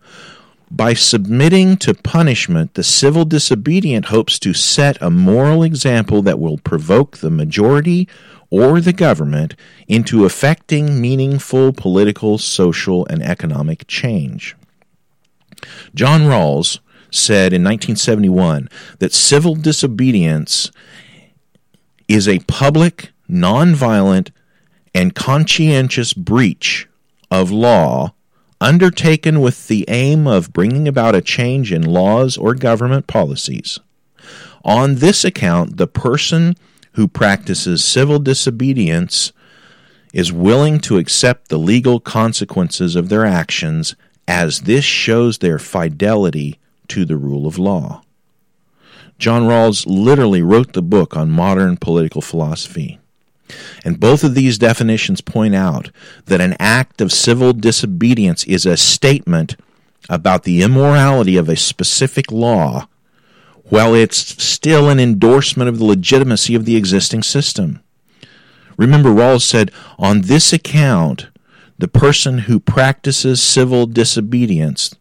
[0.71, 6.59] By submitting to punishment, the civil disobedient hopes to set a moral example that will
[6.59, 8.07] provoke the majority
[8.51, 9.55] or the government
[9.87, 14.57] into effecting meaningful political, social, and economic change.
[15.95, 16.79] John Rawls
[17.11, 18.69] said in 1971
[18.99, 20.71] that civil disobedience
[22.07, 24.31] is a public, nonviolent,
[24.95, 26.89] and conscientious breach
[27.31, 28.15] of law
[28.61, 33.79] undertaken with the aim of bringing about a change in laws or government policies.
[34.65, 36.57] On this account, the person
[36.99, 39.33] who practices civil disobedience
[40.13, 43.95] is willing to accept the legal consequences of their actions
[44.27, 48.03] as this shows their fidelity to the rule of law.
[49.17, 52.99] John Rawls literally wrote the book on modern political philosophy.
[53.85, 55.93] And both of these definitions point out
[56.25, 59.55] that an act of civil disobedience is a statement
[60.11, 62.89] about the immorality of a specific law,
[63.69, 67.81] while it's still an endorsement of the legitimacy of the existing system.
[68.77, 71.29] Remember, Rawls said, on this account,
[71.79, 74.95] the person who practices civil disobedience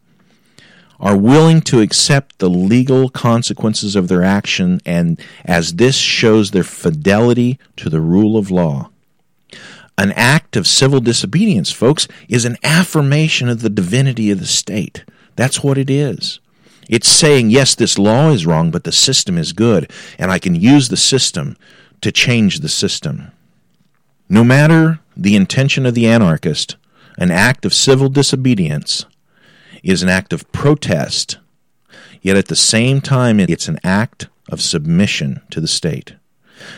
[1.00, 6.64] are willing to accept the legal consequences of their action, and as this shows their
[6.64, 8.90] fidelity to the rule of law.
[9.96, 15.04] An act of civil disobedience, folks, is an affirmation of the divinity of the state.
[15.36, 16.40] That's what it is.
[16.88, 20.54] It's saying, yes, this law is wrong, but the system is good, and I can
[20.54, 21.56] use the system
[22.00, 23.30] to change the system.
[24.28, 26.76] No matter the intention of the anarchist,
[27.18, 29.04] an act of civil disobedience
[29.82, 31.38] is an act of protest,
[32.22, 36.14] yet at the same time, it's an act of submission to the state.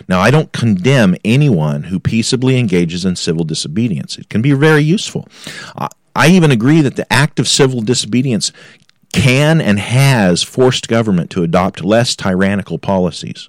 [0.09, 4.19] Now, I don't condemn anyone who peaceably engages in civil disobedience.
[4.19, 5.29] It can be very useful.
[6.15, 8.53] I even agree that the act of civil disobedience
[9.13, 13.49] can and has forced government to adopt less tyrannical policies.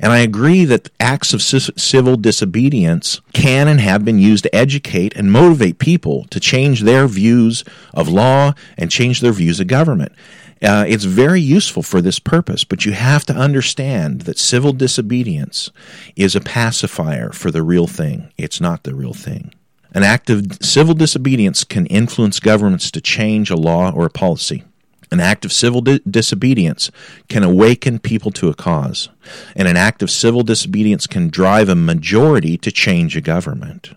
[0.00, 5.14] And I agree that acts of civil disobedience can and have been used to educate
[5.14, 7.64] and motivate people to change their views
[7.94, 10.12] of law and change their views of government.
[10.60, 15.70] Uh, it's very useful for this purpose, but you have to understand that civil disobedience
[16.14, 18.32] is a pacifier for the real thing.
[18.38, 19.52] It's not the real thing.
[19.92, 24.64] An act of civil disobedience can influence governments to change a law or a policy.
[25.12, 26.90] An act of civil di- disobedience
[27.28, 29.10] can awaken people to a cause,
[29.54, 33.92] and an act of civil disobedience can drive a majority to change a government.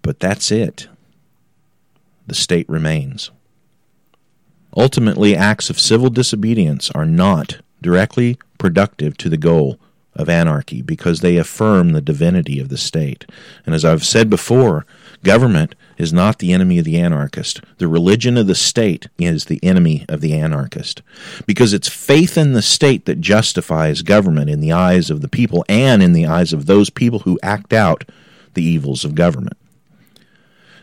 [0.00, 0.88] But that's it.
[2.26, 3.30] The state remains.
[4.74, 9.78] Ultimately, acts of civil disobedience are not directly productive to the goal
[10.14, 13.26] of anarchy because they affirm the divinity of the state.
[13.66, 14.86] And as I've said before,
[15.26, 17.60] government is not the enemy of the anarchist.
[17.78, 21.02] The religion of the state is the enemy of the anarchist.
[21.46, 25.64] Because it's faith in the state that justifies government in the eyes of the people
[25.68, 28.04] and in the eyes of those people who act out
[28.54, 29.56] the evils of government.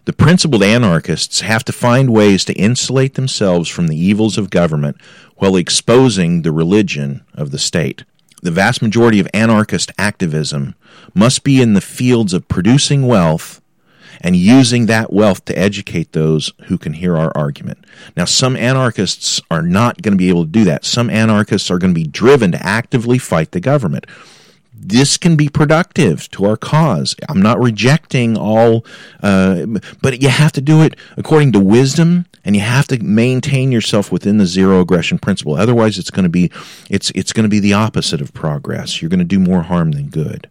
[0.03, 4.97] The principled anarchists have to find ways to insulate themselves from the evils of government
[5.37, 8.03] while exposing the religion of the state.
[8.41, 10.75] The vast majority of anarchist activism
[11.13, 13.61] must be in the fields of producing wealth
[14.23, 17.85] and using that wealth to educate those who can hear our argument.
[18.15, 20.85] Now, some anarchists are not going to be able to do that.
[20.85, 24.07] Some anarchists are going to be driven to actively fight the government.
[24.73, 27.15] This can be productive to our cause.
[27.29, 28.85] I'm not rejecting all,
[29.21, 29.65] uh,
[30.01, 34.11] but you have to do it according to wisdom, and you have to maintain yourself
[34.11, 35.55] within the zero aggression principle.
[35.55, 36.51] Otherwise, it's going to be
[36.89, 39.01] it's it's going to be the opposite of progress.
[39.01, 40.49] You're going to do more harm than good.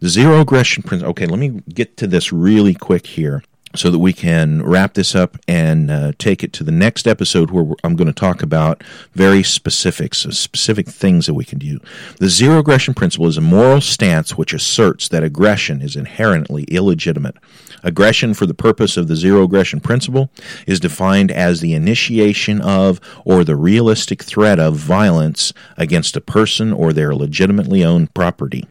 [0.00, 1.10] The zero aggression principle.
[1.10, 3.42] Okay, let me get to this really quick here
[3.74, 7.50] so that we can wrap this up and uh, take it to the next episode
[7.50, 11.80] where I'm going to talk about very specifics, uh, specific things that we can do.
[12.18, 17.36] The zero aggression principle is a moral stance which asserts that aggression is inherently illegitimate.
[17.82, 20.30] Aggression for the purpose of the zero aggression principle
[20.66, 26.72] is defined as the initiation of or the realistic threat of violence against a person
[26.72, 28.64] or their legitimately owned property.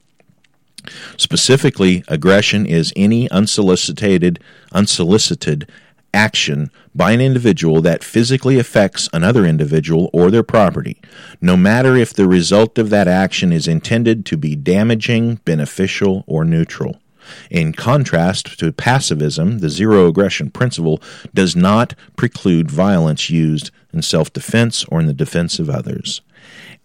[1.18, 4.40] Specifically, aggression is any unsolicited
[4.72, 5.68] unsolicited
[6.14, 11.02] action by an individual that physically affects another individual or their property,
[11.42, 16.46] no matter if the result of that action is intended to be damaging, beneficial, or
[16.46, 17.00] neutral.
[17.50, 21.02] In contrast to pacifism, the zero aggression principle
[21.34, 26.22] does not preclude violence used in self defense or in the defense of others.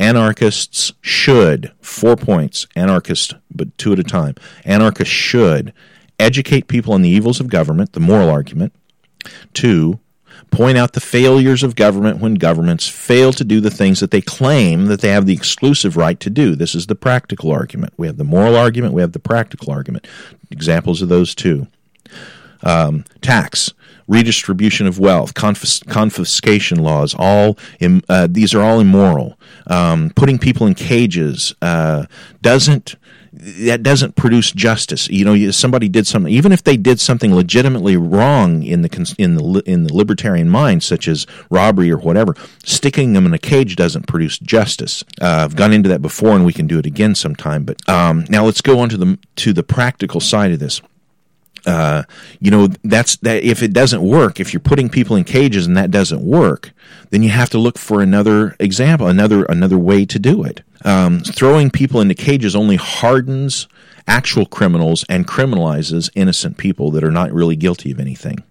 [0.01, 4.37] Anarchists should, four points, anarchist, but two at a time.
[4.65, 5.73] Anarchists should
[6.19, 8.73] educate people on the evils of government, the moral argument.
[9.55, 9.99] Two,
[10.51, 14.21] point out the failures of government when governments fail to do the things that they
[14.21, 16.55] claim that they have the exclusive right to do.
[16.55, 17.93] This is the practical argument.
[17.97, 20.07] We have the moral argument, we have the practical argument.
[20.51, 21.67] Examples of those two.
[22.63, 23.73] Um, tax,
[24.09, 29.39] redistribution of wealth, confis- confiscation laws, all Im- uh, these are all immoral.
[29.67, 32.07] Um, putting people in cages uh,
[32.43, 32.97] doesn't
[33.33, 35.09] that doesn't produce justice.
[35.09, 39.35] You know, somebody did something, even if they did something legitimately wrong in the in
[39.35, 42.35] the in the libertarian mind, such as robbery or whatever.
[42.65, 45.05] Sticking them in a cage doesn't produce justice.
[45.21, 47.65] Uh, I've gone into that before, and we can do it again sometime.
[47.65, 50.81] But um, now let's go on to the to the practical side of this.
[51.69, 52.03] Uh,
[52.41, 55.77] you know that's that if it doesn't work if you're putting people in cages and
[55.77, 56.71] that doesn't work
[57.11, 61.21] then you have to look for another example another another way to do it um,
[61.21, 63.69] throwing people into cages only hardens
[64.07, 68.43] actual criminals and criminalizes innocent people that are not really guilty of anything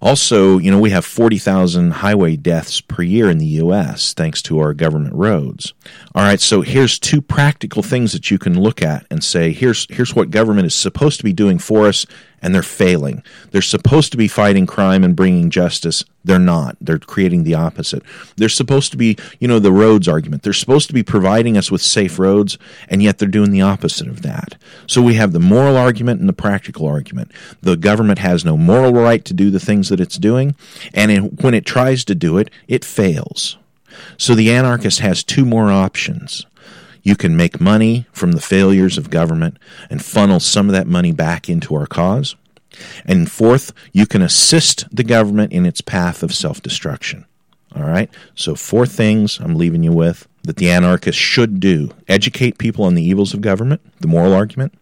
[0.00, 4.14] also, you know, we have 40,000 highway deaths per year in the U.S.
[4.14, 5.74] thanks to our government roads.
[6.14, 9.86] All right, so here's two practical things that you can look at and say, here's,
[9.90, 12.06] here's what government is supposed to be doing for us,
[12.40, 13.22] and they're failing.
[13.50, 16.04] They're supposed to be fighting crime and bringing justice.
[16.24, 16.76] They're not.
[16.80, 18.02] They're creating the opposite.
[18.36, 20.42] They're supposed to be, you know, the roads argument.
[20.42, 22.58] They're supposed to be providing us with safe roads,
[22.88, 24.56] and yet they're doing the opposite of that.
[24.86, 27.32] So we have the moral argument and the practical argument.
[27.62, 30.54] The government has no moral right to do the things that it's doing,
[30.92, 33.56] and it, when it tries to do it, it fails.
[34.16, 36.46] So the anarchist has two more options.
[37.08, 41.10] You can make money from the failures of government and funnel some of that money
[41.10, 42.36] back into our cause.
[43.06, 47.24] And fourth, you can assist the government in its path of self destruction.
[47.74, 48.10] All right?
[48.34, 52.94] So, four things I'm leaving you with that the anarchist should do educate people on
[52.94, 54.74] the evils of government, the moral argument,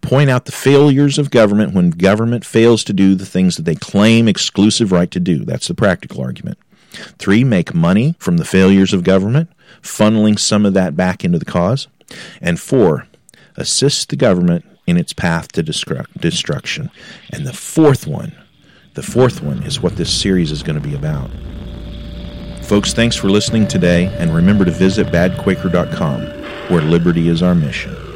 [0.00, 3.76] point out the failures of government when government fails to do the things that they
[3.76, 5.44] claim exclusive right to do.
[5.44, 6.58] That's the practical argument.
[7.20, 9.48] Three, make money from the failures of government,
[9.88, 11.88] funneling some of that back into the cause.
[12.40, 13.06] And four,
[13.56, 16.90] assist the government in its path to destruction.
[17.32, 18.32] And the fourth one,
[18.94, 21.30] the fourth one is what this series is going to be about.
[22.64, 26.20] Folks, thanks for listening today, and remember to visit badquaker.com,
[26.70, 28.07] where liberty is our mission.